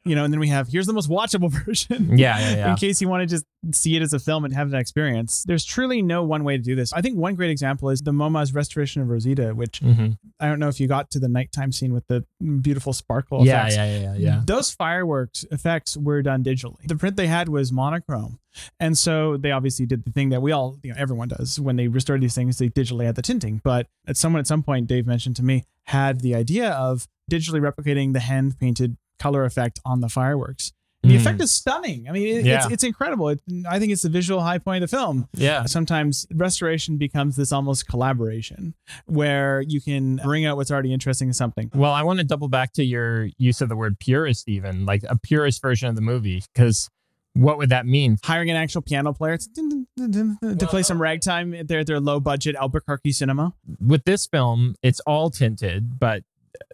[0.05, 2.17] you know, and then we have here's the most watchable version.
[2.17, 2.69] Yeah, yeah, yeah.
[2.71, 5.43] In case you want to just see it as a film and have that experience,
[5.43, 6.91] there's truly no one way to do this.
[6.93, 10.59] I think one great example is the MoMA's restoration of Rosita, which hmm I don't
[10.59, 12.25] know if you got to the nighttime scene with the
[12.61, 13.75] beautiful sparkle Yeah, effects.
[13.77, 14.41] yeah, yeah, yeah, yeah.
[14.45, 16.85] Those fireworks effects were done digitally.
[16.85, 18.39] The print they had was monochrome.
[18.79, 21.75] And so they obviously did the thing that we all, you know, everyone does when
[21.77, 23.61] they restore these things, they digitally add the tinting.
[23.63, 27.61] But at someone at some point, Dave mentioned to me, had the idea of digitally
[27.61, 30.71] replicating the hand painted color effect on the fireworks.
[31.01, 31.19] And the Mm.
[31.19, 32.07] effect is stunning.
[32.07, 32.67] I mean, it, it's, Yeah.
[32.71, 33.27] it's incredible.
[33.27, 35.65] It, I think it's the visual high point of the film Yeah.
[35.65, 38.73] sometimes restoration becomes this almost collaboration
[39.05, 41.69] where you can bring out what's already interesting in something.
[41.73, 45.03] Well, I want to double back to your use of the word purist, even like
[45.09, 46.89] a purist version of the movie, because
[47.33, 48.17] what would that mean?
[48.23, 49.85] Hiring an actual piano player to,
[50.57, 53.53] to play some ragtime at their, their low budget Albuquerque cinema.
[53.85, 56.23] With this film, it's all tinted, but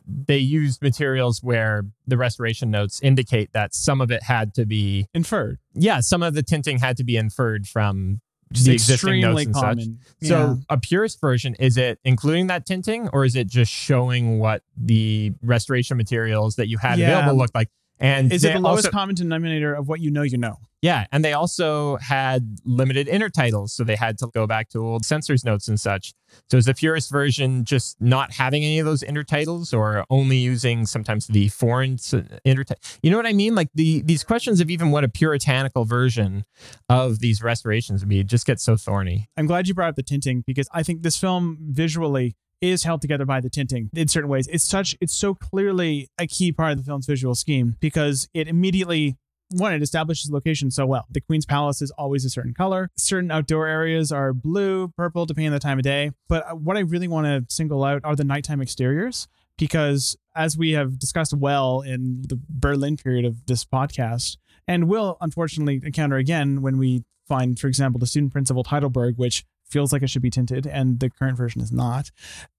[0.05, 5.07] they used materials where the restoration notes indicate that some of it had to be
[5.13, 5.59] Inferred.
[5.73, 8.21] yeah, some of the tinting had to be inferred from
[8.51, 9.63] the existing notes and such.
[9.63, 9.99] common.
[10.23, 14.63] So a purist version, is it including that tinting or is it just showing what
[14.75, 17.11] the restoration materials that you had Yeah.
[17.19, 17.69] available looked like?
[17.99, 20.55] And is it the lowest also- common denominator of what you know you know?
[20.81, 25.03] yeah, and they also had limited intertitles, so they had to go back to old
[25.03, 26.13] censors notes and such.
[26.49, 30.85] So is the purist version just not having any of those intertitles, or only using
[30.85, 32.13] sometimes the foreign s-
[32.45, 32.97] intertitle?
[33.03, 33.55] You know what I mean?
[33.55, 36.45] Like the these questions of even what a puritanical version
[36.87, 39.27] of these restorations would be just get so thorny.
[39.35, 43.01] I'm glad you brought up the tinting because I think this film visually is held
[43.01, 44.47] together by the tinting in certain ways.
[44.47, 48.47] It's such it's so clearly a key part of the film's visual scheme because it
[48.47, 49.17] immediately
[49.51, 51.05] one it establishes location so well.
[51.09, 52.91] The Queen's Palace is always a certain color.
[52.97, 56.11] Certain outdoor areas are blue, purple, depending on the time of day.
[56.27, 60.57] But uh, what I really want to single out are the nighttime exteriors because as
[60.57, 64.37] we have discussed well in the Berlin period of this podcast,
[64.67, 69.45] and will unfortunately encounter again when we find, for example, the student old Heidelberg, which
[69.69, 72.11] feels like it should be tinted, and the current version is not.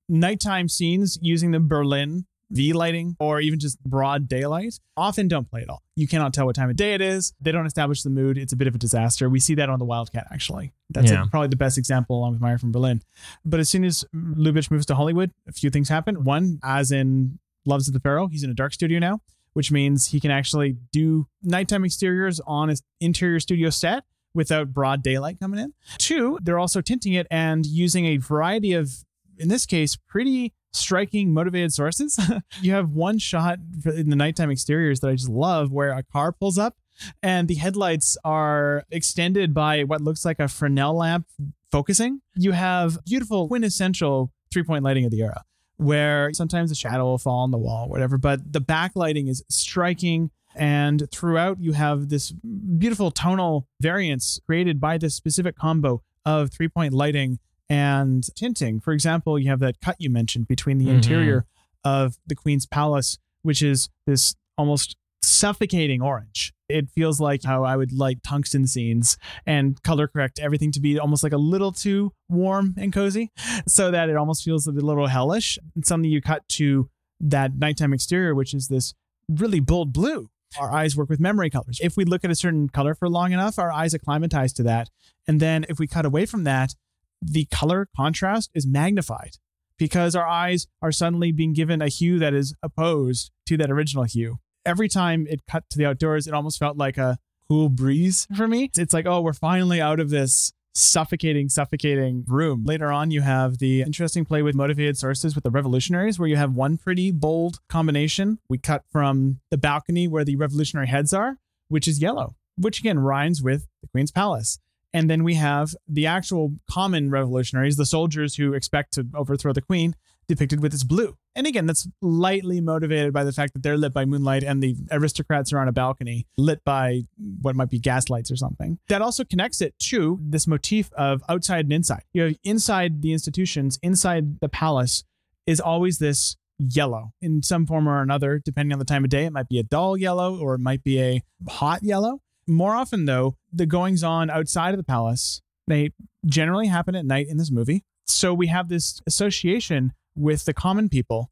[0.09, 5.63] Nighttime scenes using the Berlin V lighting or even just broad daylight often don't play
[5.63, 5.83] at all.
[5.95, 7.33] You cannot tell what time of day it is.
[7.41, 8.37] They don't establish the mood.
[8.37, 9.29] It's a bit of a disaster.
[9.31, 10.73] We see that on the Wildcat, actually.
[10.91, 11.23] That's Yeah.
[11.23, 13.03] it, probably the best example along with Meyer from Berlin.
[13.45, 16.25] But as soon as Lubitsch moves to Hollywood, a few things happen.
[16.25, 19.21] One, as in Loves of the Pharaoh, he's in a dark studio now,
[19.53, 24.03] which means he can actually do nighttime exteriors on his interior studio set
[24.35, 25.72] without broad daylight coming in.
[25.99, 28.93] Two, they're also tinting it and using a variety of,
[29.39, 32.18] in this case, pretty striking motivated sources.
[32.61, 36.33] you have one shot in the nighttime exteriors that I just love where a car
[36.33, 36.76] pulls up
[37.22, 41.26] and the headlights are extended by what looks like a Fresnel lamp
[41.70, 42.20] focusing.
[42.35, 45.45] You have beautiful quintessential three point lighting of the era
[45.76, 50.31] where sometimes a shadow will fall on the wall, whatever, but the backlighting is striking.
[50.55, 56.69] And throughout, you have this beautiful tonal variance created by this specific combo of three
[56.69, 57.39] point lighting
[57.69, 58.81] and tinting.
[58.81, 60.95] For example, you have that cut you mentioned between the Mhm.
[60.97, 61.47] interior
[61.85, 66.53] of the Queen's Palace, which is this almost suffocating orange.
[66.69, 70.99] It feels like how I would like tungsten scenes and color correct everything to be
[70.99, 73.31] almost like a little too warm and cozy
[73.67, 75.59] so that it almost feels a little hellish.
[75.75, 76.91] And something you cut to
[77.21, 78.95] that nighttime exterior, which is this
[79.29, 80.29] really bold blue.
[80.59, 81.79] Our eyes work with memory colors.
[81.83, 84.91] If we look at a certain color for long enough, our eyes acclimatize to that.
[85.29, 86.75] And then if we cut away from that,
[87.23, 89.37] the color contrast is magnified
[89.79, 94.05] because our eyes are suddenly being given a hue that is opposed to that original
[94.05, 94.39] hue.
[94.67, 98.47] Every time it cut to the outdoors, it almost felt like a cool breeze for
[98.47, 98.71] me.
[98.77, 102.64] It's like, oh, we're finally out of this suffocating, suffocating room.
[102.64, 106.37] Later on, you have the interesting play with motivated sources with the revolutionaries, where you
[106.37, 108.39] have one pretty bold combination.
[108.49, 111.37] We cut from the balcony where the revolutionary heads are,
[111.68, 114.59] which is yellow, which again rhymes with the Queen's Palace.
[114.93, 119.62] And then we have the actual common revolutionaries, the soldiers who expect to overthrow the
[119.62, 119.95] queen,
[120.27, 121.16] depicted with this blue.
[121.35, 124.76] And again, that's lightly motivated by the fact that they're lit by moonlight and the
[124.91, 127.03] aristocrats are on a balcony lit by
[127.41, 128.78] what might be gas lights or something.
[128.89, 132.03] That also connects it to this motif of outside and inside.
[132.12, 135.05] You have inside the institutions, inside the palace,
[135.47, 139.24] is always this yellow in some form or another, depending on the time of day.
[139.24, 142.20] It might be a dull yellow or it might be a hot yellow.
[142.47, 145.93] More often, though, the goings on outside of the palace, they
[146.26, 147.85] generally happen at night in this movie.
[148.07, 151.31] So we have this association with the common people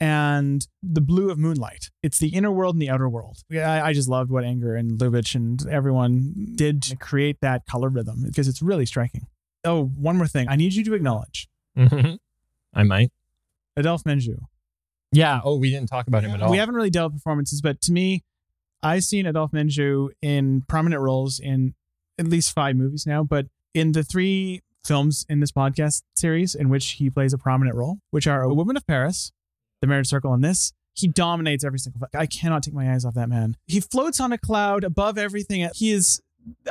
[0.00, 1.90] and the blue of moonlight.
[2.02, 3.38] It's the inner world and the outer world.
[3.52, 7.88] I, I just loved what Enger and Lubitsch and everyone did to create that color
[7.90, 9.26] rhythm because it's really striking.
[9.64, 10.48] Oh, one more thing.
[10.48, 12.18] I need you to acknowledge Mhm.
[12.74, 13.10] I might.
[13.76, 14.38] Adolphe Menjou.
[15.12, 15.40] Yeah.
[15.44, 16.50] Oh, we didn't talk about him at all.
[16.50, 18.24] We haven't really dealt with performances, but to me,
[18.82, 21.74] I've seen Adolphe Menjou in prominent roles in
[22.18, 23.22] at least five movies now.
[23.22, 27.76] But in the three films in this podcast series in which he plays a prominent
[27.76, 29.32] role, which are A Woman of Paris,
[29.80, 32.06] The Marriage Circle, and this, he dominates every single.
[32.14, 33.56] I cannot take my eyes off that man.
[33.66, 35.68] He floats on a cloud above everything.
[35.74, 36.20] He is.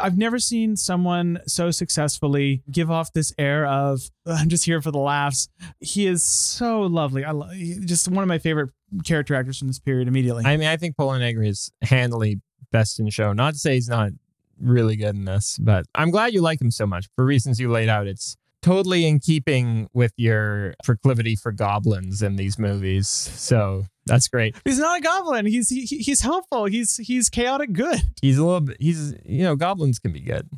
[0.01, 4.89] I've never seen someone so successfully give off this air of I'm just here for
[4.89, 5.47] the laughs.
[5.79, 7.23] He is so lovely.
[7.23, 7.51] I love,
[7.85, 8.71] just one of my favorite
[9.05, 10.43] character actors from this period immediately.
[10.45, 12.41] I mean, I think Pola Negri is handily
[12.71, 13.31] best in show.
[13.31, 14.09] Not to say he's not
[14.61, 17.69] really good in this, but I'm glad you like him so much for reasons you
[17.71, 18.07] laid out.
[18.07, 23.07] It's totally in keeping with your proclivity for goblins in these movies.
[23.07, 24.55] So that's great.
[24.65, 25.45] he's not a goblin.
[25.45, 26.65] He's he, he's helpful.
[26.65, 28.01] He's he's chaotic good.
[28.21, 30.49] He's a little bit, he's, you know, goblins can be good.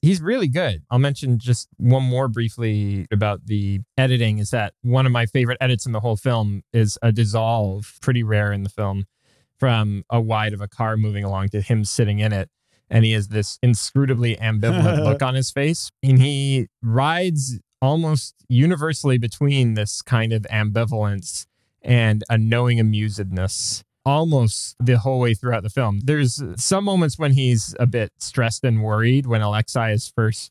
[0.00, 0.82] He's really good.
[0.90, 5.58] I'll mention just one more briefly about the editing is that one of my favorite
[5.60, 9.06] edits in the whole film is a dissolve, pretty rare in the film,
[9.58, 12.48] from a wide of a car moving along to him sitting in it.
[12.90, 15.90] And he has this inscrutably ambivalent look on his face.
[16.02, 21.46] And he rides almost universally between this kind of ambivalence
[21.82, 26.00] and a knowing amusedness almost the whole way throughout the film.
[26.02, 30.50] There's some moments when he's a bit stressed and worried when Alexei is first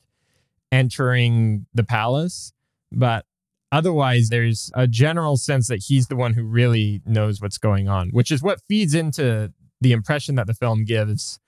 [0.71, 2.53] entering the palace,
[2.91, 3.25] but
[3.71, 8.09] otherwise there's a general sense that he's the one who really knows what's going on,
[8.09, 11.39] which is what feeds into the impression that the film gives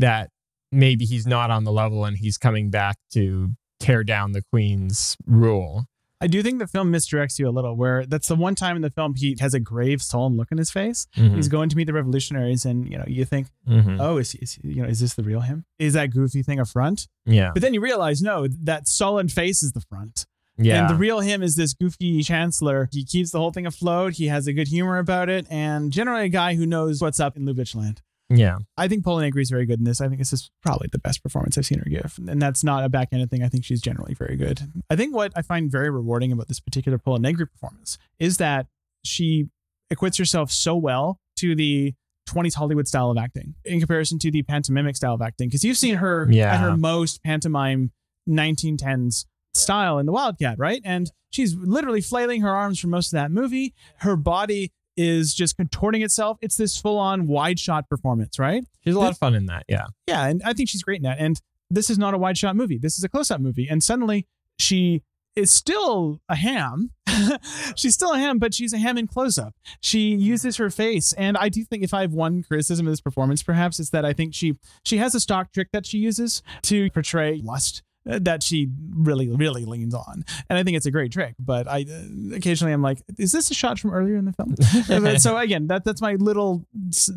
[0.00, 0.30] that
[0.72, 5.16] maybe he's not on the level and he's coming back to tear down the queen's
[5.26, 5.86] rule.
[6.22, 8.82] I do think the film misdirects you a little, where that's the one time in
[8.82, 11.06] the film he has a grave, solemn look in his face.
[11.16, 11.34] Mhm.
[11.36, 13.96] He's going to meet the revolutionaries, and you know, you think, Mhm.
[13.98, 15.64] oh, is, is you know, is this the real him?
[15.78, 17.08] Is that goofy thing a front?
[17.24, 17.52] Yeah.
[17.54, 20.26] But then you realize, no, that sullen face is the front.
[20.58, 20.80] Yeah.
[20.82, 22.90] And the real him is this goofy chancellor.
[22.92, 24.14] He keeps the whole thing afloat.
[24.14, 27.34] He has a good humor about it, and generally a guy who knows what's up
[27.38, 28.02] in Lubitsch land.
[28.30, 28.58] Yeah.
[28.76, 30.00] I think Pola Negri is very good in this.
[30.00, 32.18] I think this is probably the best performance I've seen her give.
[32.28, 33.42] And that's not a backhanded thing.
[33.42, 34.60] I think she's generally very good.
[34.88, 38.66] I think what I find very rewarding about this particular Pola Negri performance is that
[39.04, 39.48] she
[39.90, 41.94] acquits herself so well to the
[42.28, 45.48] 20s Hollywood style of acting in comparison to the pantomimic style of acting.
[45.48, 46.54] Because you've seen her Yeah.
[46.54, 47.90] at her most pantomime
[48.28, 50.80] 1910s style in The Wildcat, right?
[50.84, 53.74] And she's literally flailing her arms for most of that movie.
[53.98, 56.36] Her body is just contorting itself.
[56.42, 58.62] It's this full on wide shot performance, right?
[58.84, 59.64] She's a lot of fun in that.
[59.66, 59.86] Yeah.
[60.06, 61.18] Yeah, and I think she's great in that.
[61.18, 61.40] And
[61.70, 62.76] this is not a wide shot movie.
[62.76, 63.66] This is a close up movie.
[63.68, 64.26] And suddenly
[64.58, 65.02] she
[65.34, 66.90] is still a ham.
[67.76, 69.54] she's still a ham, but she's a ham in close up.
[69.80, 71.14] She uses her face.
[71.14, 74.04] And I do think if I have one criticism of this performance, perhaps it's that
[74.04, 78.42] I think she she has a stock trick that she uses to portray lust that
[78.42, 80.24] she really really leans on.
[80.48, 83.50] And i think it's a great trick but i uh, occasionally i'm like is this
[83.50, 84.54] a shot from earlier in the film?
[85.18, 86.64] So again that that's my little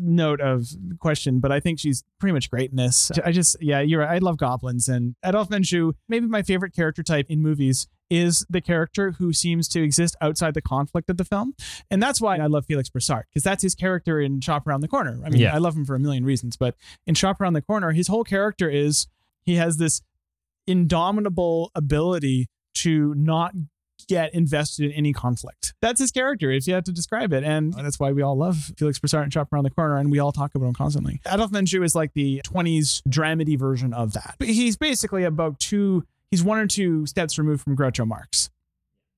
[0.00, 0.66] note of
[0.98, 4.14] question but i think she's pretty much great in this i just yeah you're right.
[4.14, 8.60] I love goblins and Adolphe Menjou maybe my favorite character type in movies is the
[8.60, 11.54] character who seems to exist outside the conflict of the film.
[11.90, 14.88] And that's why i love Felix Bressart because that's his character in shop around the
[14.88, 15.20] corner.
[15.24, 15.54] I mean Yeah.
[15.54, 16.76] i love him for a million reasons but
[17.06, 19.06] in shop around the corner his whole character is
[19.44, 20.02] he has this
[20.66, 23.54] indomitable ability to not
[24.08, 25.74] get invested in any conflict.
[25.80, 27.44] That's his character, if you had to describe it.
[27.44, 30.18] And that's why we all love Felix Bressart and Shop Around the Corner, and we
[30.18, 31.20] all talk about him constantly.
[31.26, 34.36] Adolphe Menjou is like the 20s dramedy version of that.
[34.38, 38.50] But he's basically about two, he's one or two steps removed from Groucho Marx.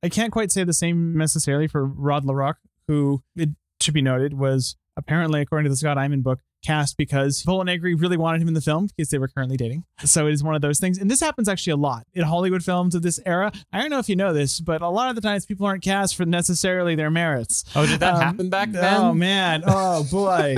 [0.02, 4.02] I can't quite say the same necessarily for Rod La Rocque, who, it should be
[4.02, 8.42] noted, was apparently, according to the Scott Eyman book, cast because Pola Negri really wanted
[8.42, 9.84] him in the film because they were currently dating.
[10.04, 10.98] So it is one of those things.
[10.98, 13.52] And this happens actually a lot in Hollywood films of this era.
[13.72, 15.82] I don't know if you know this, but a lot of the times people aren't
[15.82, 17.64] cast for necessarily their merits.
[17.74, 19.00] Oh, did that Um, happen back then?
[19.00, 19.62] Oh, man.
[19.78, 20.56] Oh, boy.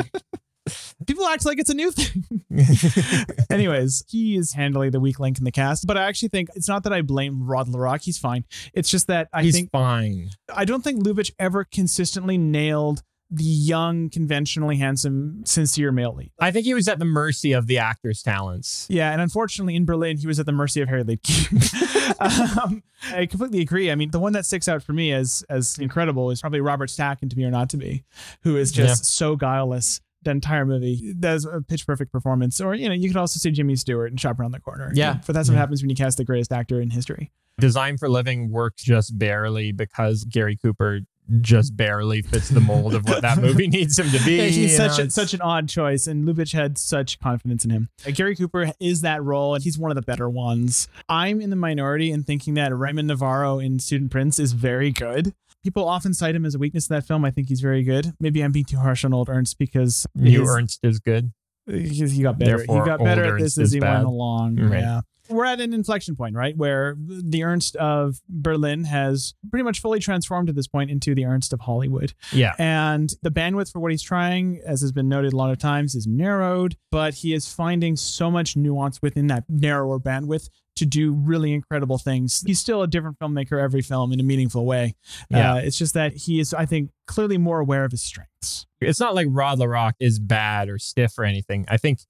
[1.07, 2.25] People act like it's a new thing.
[3.51, 6.69] Anyways, he is handily the weak link in the cast, but I actually think it's
[6.69, 8.03] not that I blame Rod La Rocque.
[8.03, 8.45] He's fine.
[8.75, 10.29] It's just that I He's think fine.
[10.55, 16.31] I don't think Lubitsch ever consistently nailed the young, conventionally handsome, sincere male lead.
[16.41, 18.87] I think he was at the mercy of the actor's talents.
[18.89, 22.59] Yeah, and unfortunately, in Berlin, he was at the mercy of Harry Liedtke.
[22.67, 23.91] um, I completely agree.
[23.91, 26.91] I mean, the one that sticks out for me as as incredible is probably Robert
[26.91, 28.05] Stack in To Be or Not to Be,
[28.43, 30.01] who is just so guileless.
[30.23, 33.51] The entire movie does a pitch perfect performance, or you know, you could also see
[33.53, 34.91] Jimmy Stewart and Shop Around the Corner.
[34.95, 35.19] Yeah.
[35.27, 35.61] but that's what Yeah.
[35.61, 37.31] happens when you cast the greatest actor in history.
[37.61, 41.01] Design for Living works just barely because Gary Cooper
[41.41, 44.37] just barely fits the mold of what that movie needs him to be.
[44.37, 47.71] Yeah, he's such know, a, such an odd choice, and Lubitsch had such confidence in
[47.71, 47.89] him.
[48.07, 50.89] Uh, Gary Cooper is that role, and he's one of the better ones.
[51.09, 55.35] I'm in the minority in thinking that Raymond Novarro in Student Prince is very good.
[55.65, 57.25] People often cite him as a weakness in that film.
[57.25, 58.15] I think he's very good.
[58.21, 61.33] Maybe I'm being too harsh on old Ernst because New his- Ernst is good.
[61.69, 62.59] He he got better.
[62.59, 63.95] Therefore, he got better at this as he bad.
[63.95, 64.57] went along.
[64.57, 64.81] Right.
[64.81, 65.01] Yeah.
[65.31, 66.57] We're at an inflection point, right?
[66.57, 71.27] Where the Ernst of Berlin has pretty much fully transformed at this point into the
[71.27, 72.15] Ernst of Hollywood.
[72.33, 72.55] Yeah.
[72.59, 75.95] And the bandwidth for what he's trying, as has been noted a lot of times,
[75.95, 81.13] is narrowed, but he is finding so much nuance within that narrower bandwidth to do
[81.13, 82.43] really incredible things.
[82.47, 84.95] He's still a different filmmaker every film in a meaningful way.
[85.29, 85.55] Yeah.
[85.55, 88.67] Uh, it's just that he is, I think, clearly more aware of his strengths.
[88.81, 91.65] It's not like Rod La Rocque is bad or stiff or anything.
[91.69, 92.01] I think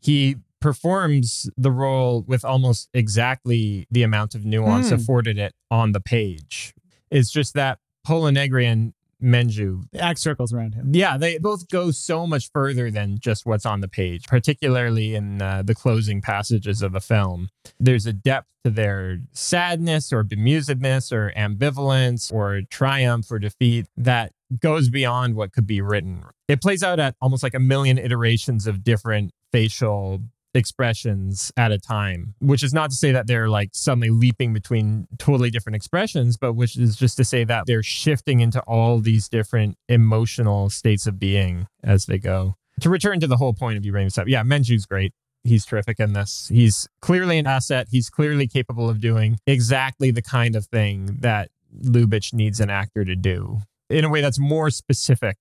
[0.00, 4.94] he performs the role with almost exactly the amount of nuance Hmm.
[4.94, 6.74] afforded it on the page.
[7.10, 9.84] It's just that Pola Negri and Menjou.
[9.92, 10.90] The act circles around him.
[10.94, 15.40] Yeah, they both go so much further than just what's on the page, particularly in
[15.40, 17.48] uh, the closing passages of the film.
[17.80, 24.32] There's a depth to their sadness or bemusedness or ambivalence or triumph or defeat that
[24.60, 26.24] goes beyond what could be written.
[26.48, 30.20] It plays out at almost like a million iterations of different facial
[30.54, 35.06] expressions at a time, which is not to say that they're like suddenly leaping between
[35.18, 39.28] totally different expressions, but which is just to say that they're shifting into all these
[39.28, 42.54] different emotional states of being as they go.
[42.80, 45.12] To return to the whole point of bringing this yeah, Menjou's great.
[45.42, 46.48] He's terrific in this.
[46.50, 47.88] He's clearly an asset.
[47.90, 51.50] He's clearly capable of doing exactly the kind of thing that
[51.82, 55.36] Lubitsch needs an actor to do in a way that's more specific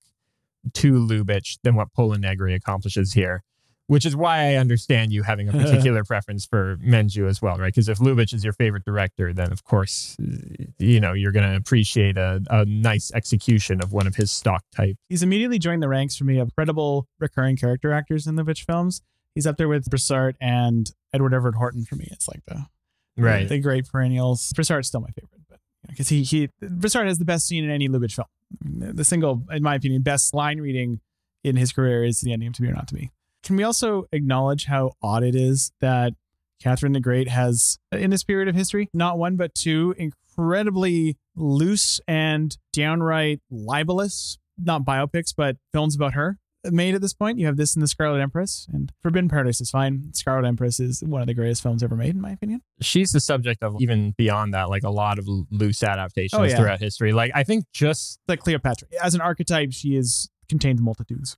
[0.73, 3.43] to Lubitsch than what Pola Negri accomplishes here
[3.87, 7.67] which is why I understand you having a particular preference for Menjou as well, right?
[7.67, 10.15] Because if Lubitsch is your favorite director, then of course,
[10.79, 14.63] you know, you're going to appreciate a, a nice execution of one of his stock
[14.75, 14.95] type.
[15.09, 18.65] He's immediately joined the ranks for me of credible recurring character actors in the Lubitsch
[18.65, 19.01] films.
[19.35, 22.07] He's up there with Bressart and Edward Everett Horton for me.
[22.11, 22.65] It's like the
[23.17, 24.53] right the, great perennials.
[24.53, 25.41] Bressart's still my favorite,
[25.87, 28.27] because he he Bressart has the best scene in any Lubitsch film.
[28.61, 30.99] The single, in my opinion, best line reading
[31.43, 33.11] in his career is the ending of To Be or Not to Be.
[33.43, 36.13] Can we also acknowledge how odd it is that
[36.61, 41.99] Catherine the Great has, in this period of history, not one but two incredibly loose
[42.07, 46.37] and downright libelous, not biopics, but films about her
[46.71, 47.39] made at this point.
[47.39, 50.13] You have this in The Scarlet Empress, and Forbidden Paradise is fine.
[50.13, 52.61] Scarlet Empress is one of the greatest films ever made, in my opinion.
[52.81, 56.55] She's the subject of even beyond that, like a lot of loose adaptations Oh, yeah.
[56.55, 57.11] throughout history.
[57.13, 58.87] Like I think just Like Cleopatra.
[59.01, 61.35] As an archetype, she is contained multitudes.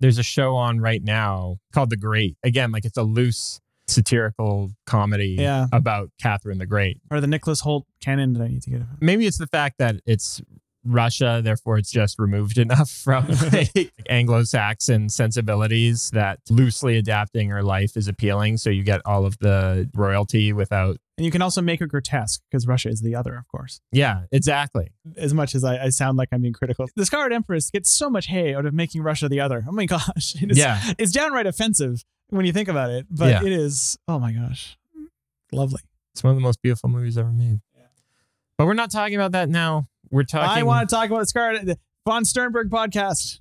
[0.00, 2.36] there's a show on right now called The Great.
[2.44, 5.66] Again, like it's a loose satirical comedy Yeah.
[5.72, 7.00] about Catherine the Great.
[7.10, 8.80] Or the Nicholas Hoult canon that I need to get.
[9.00, 10.42] Maybe it's the fact that it's
[10.86, 17.96] Russia, therefore it's just removed enough from like, Anglo-Saxon sensibilities that loosely adapting her life
[17.96, 18.56] is appealing.
[18.56, 20.96] So you get all of the royalty without.
[21.18, 23.80] And you can also make it grotesque because Russia is the other, of course.
[23.90, 24.92] Yeah, exactly.
[25.16, 28.10] As much as I, I sound like I'm being critical, the Scarlet Empress gets so
[28.10, 29.64] much hay out of making Russia the other.
[29.66, 30.34] Oh my gosh.
[30.42, 30.80] It is, Yeah.
[30.98, 33.44] It's downright offensive when you think about it, but Yeah.
[33.44, 34.76] it is, oh my gosh,
[35.52, 35.80] lovely.
[36.12, 37.60] It's one of the most beautiful movies ever made.
[37.74, 37.82] Yeah.
[38.58, 39.86] But we're not talking about that now.
[40.16, 40.48] We're talking.
[40.48, 43.40] I want to talk about the Scarlet, the Von Sternberg podcast.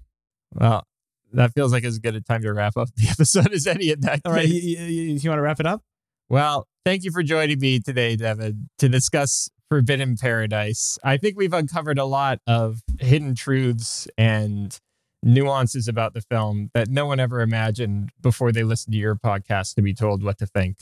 [0.53, 0.86] Well,
[1.32, 4.01] that feels like as good a time to wrap up the episode as any in
[4.01, 4.45] that All right.
[4.45, 5.84] You, you, you want to wrap it up?
[6.28, 10.97] Well, thank you for joining me today, Devin, to discuss Forbidden Paradise.
[11.01, 14.78] I think we've uncovered a lot of hidden truths and
[15.23, 19.76] nuances about the film that no one ever imagined before they listened to your podcast
[19.76, 20.76] to be told what to think.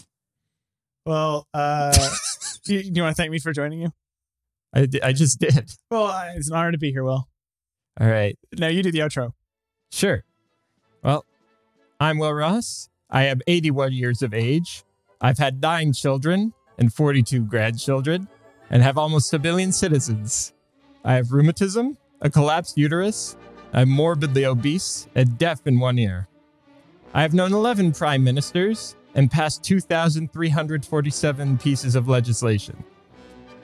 [1.05, 1.95] Well, uh,
[2.65, 3.93] do, you, do you want to thank me for joining you?
[4.73, 5.71] I, I just did.
[5.91, 7.27] Well, it's an honor to be here, Will.
[7.99, 8.37] All right.
[8.57, 9.33] Now you do the outro.
[9.91, 10.23] Sure.
[11.03, 11.25] Well,
[11.99, 12.89] I'm Will Ross.
[13.09, 14.83] I am 81 years of age.
[15.21, 18.27] I've had nine children and 42 grandchildren
[18.71, 20.53] and have almost a billion citizens.
[21.05, 23.37] I have rheumatism, a collapsed uterus,
[23.71, 26.27] I'm morbidly obese, and deaf in one ear.
[27.13, 32.83] I have known 11 prime ministers and passed 2,347 pieces of legislation.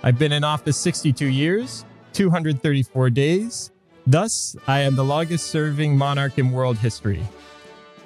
[0.01, 3.71] I've been in office 62 years, 234 days,
[4.07, 7.21] Thus, I am the longest serving monarch in world history.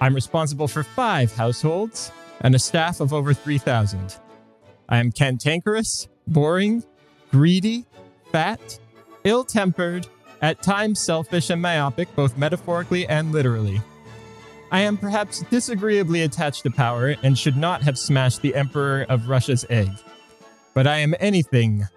[0.02, 4.18] I'm responsible for five households and a staff of over 3,000.
[4.89, 6.84] I am cantankerous, boring,
[7.32, 7.86] greedy,
[8.34, 8.80] fat,
[9.24, 10.08] ill tempered,
[10.41, 13.82] at times selfish and myopic, both metaphorically and literally.
[14.74, 19.30] I am perhaps disagreeably attached to power and should not have smashed the Emperor of
[19.30, 19.89] Russia's egg.
[20.74, 21.88] But I am anything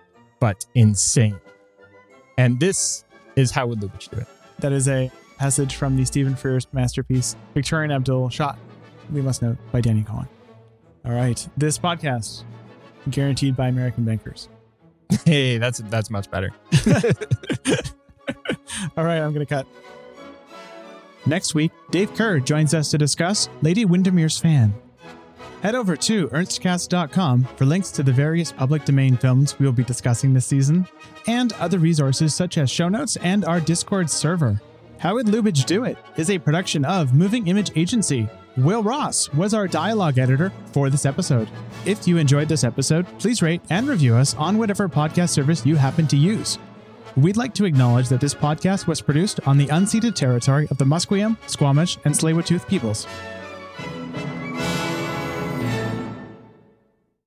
[0.40, 1.40] but insane.
[2.38, 3.04] And this
[3.36, 4.26] is how would Lubitsch do it.
[4.58, 8.58] That is a passage from the Stephen Frears masterpiece, Victoria and Abdul Shot,
[9.12, 10.28] we must note, by Danny Cohen.
[11.04, 11.46] All right.
[11.56, 12.44] This podcast,
[13.10, 14.48] guaranteed by American bankers.
[15.24, 16.50] Hey, that's that's much better.
[18.96, 19.64] All right, I'm going to cut.
[21.26, 24.74] Next week, Dave Kehr joins us to discuss Lady Windermere's Fan.
[25.66, 29.82] Head over to ernstcast.com for links to the various public domain films we will be
[29.82, 30.86] discussing this season,
[31.26, 34.60] and other resources such as show notes and our Discord server.
[34.98, 38.28] How Would Lubitsch Do It is a production of Moving Image Agency.
[38.56, 41.48] Will Ross was our dialogue editor for this episode.
[41.84, 45.74] If you enjoyed this episode, please rate and review us on whatever podcast service you
[45.74, 46.60] happen to use.
[47.16, 50.84] We'd like to acknowledge that this podcast was produced on the unceded territory of the
[50.84, 53.08] Musqueam, Squamish, and Tsleil-Waututh peoples.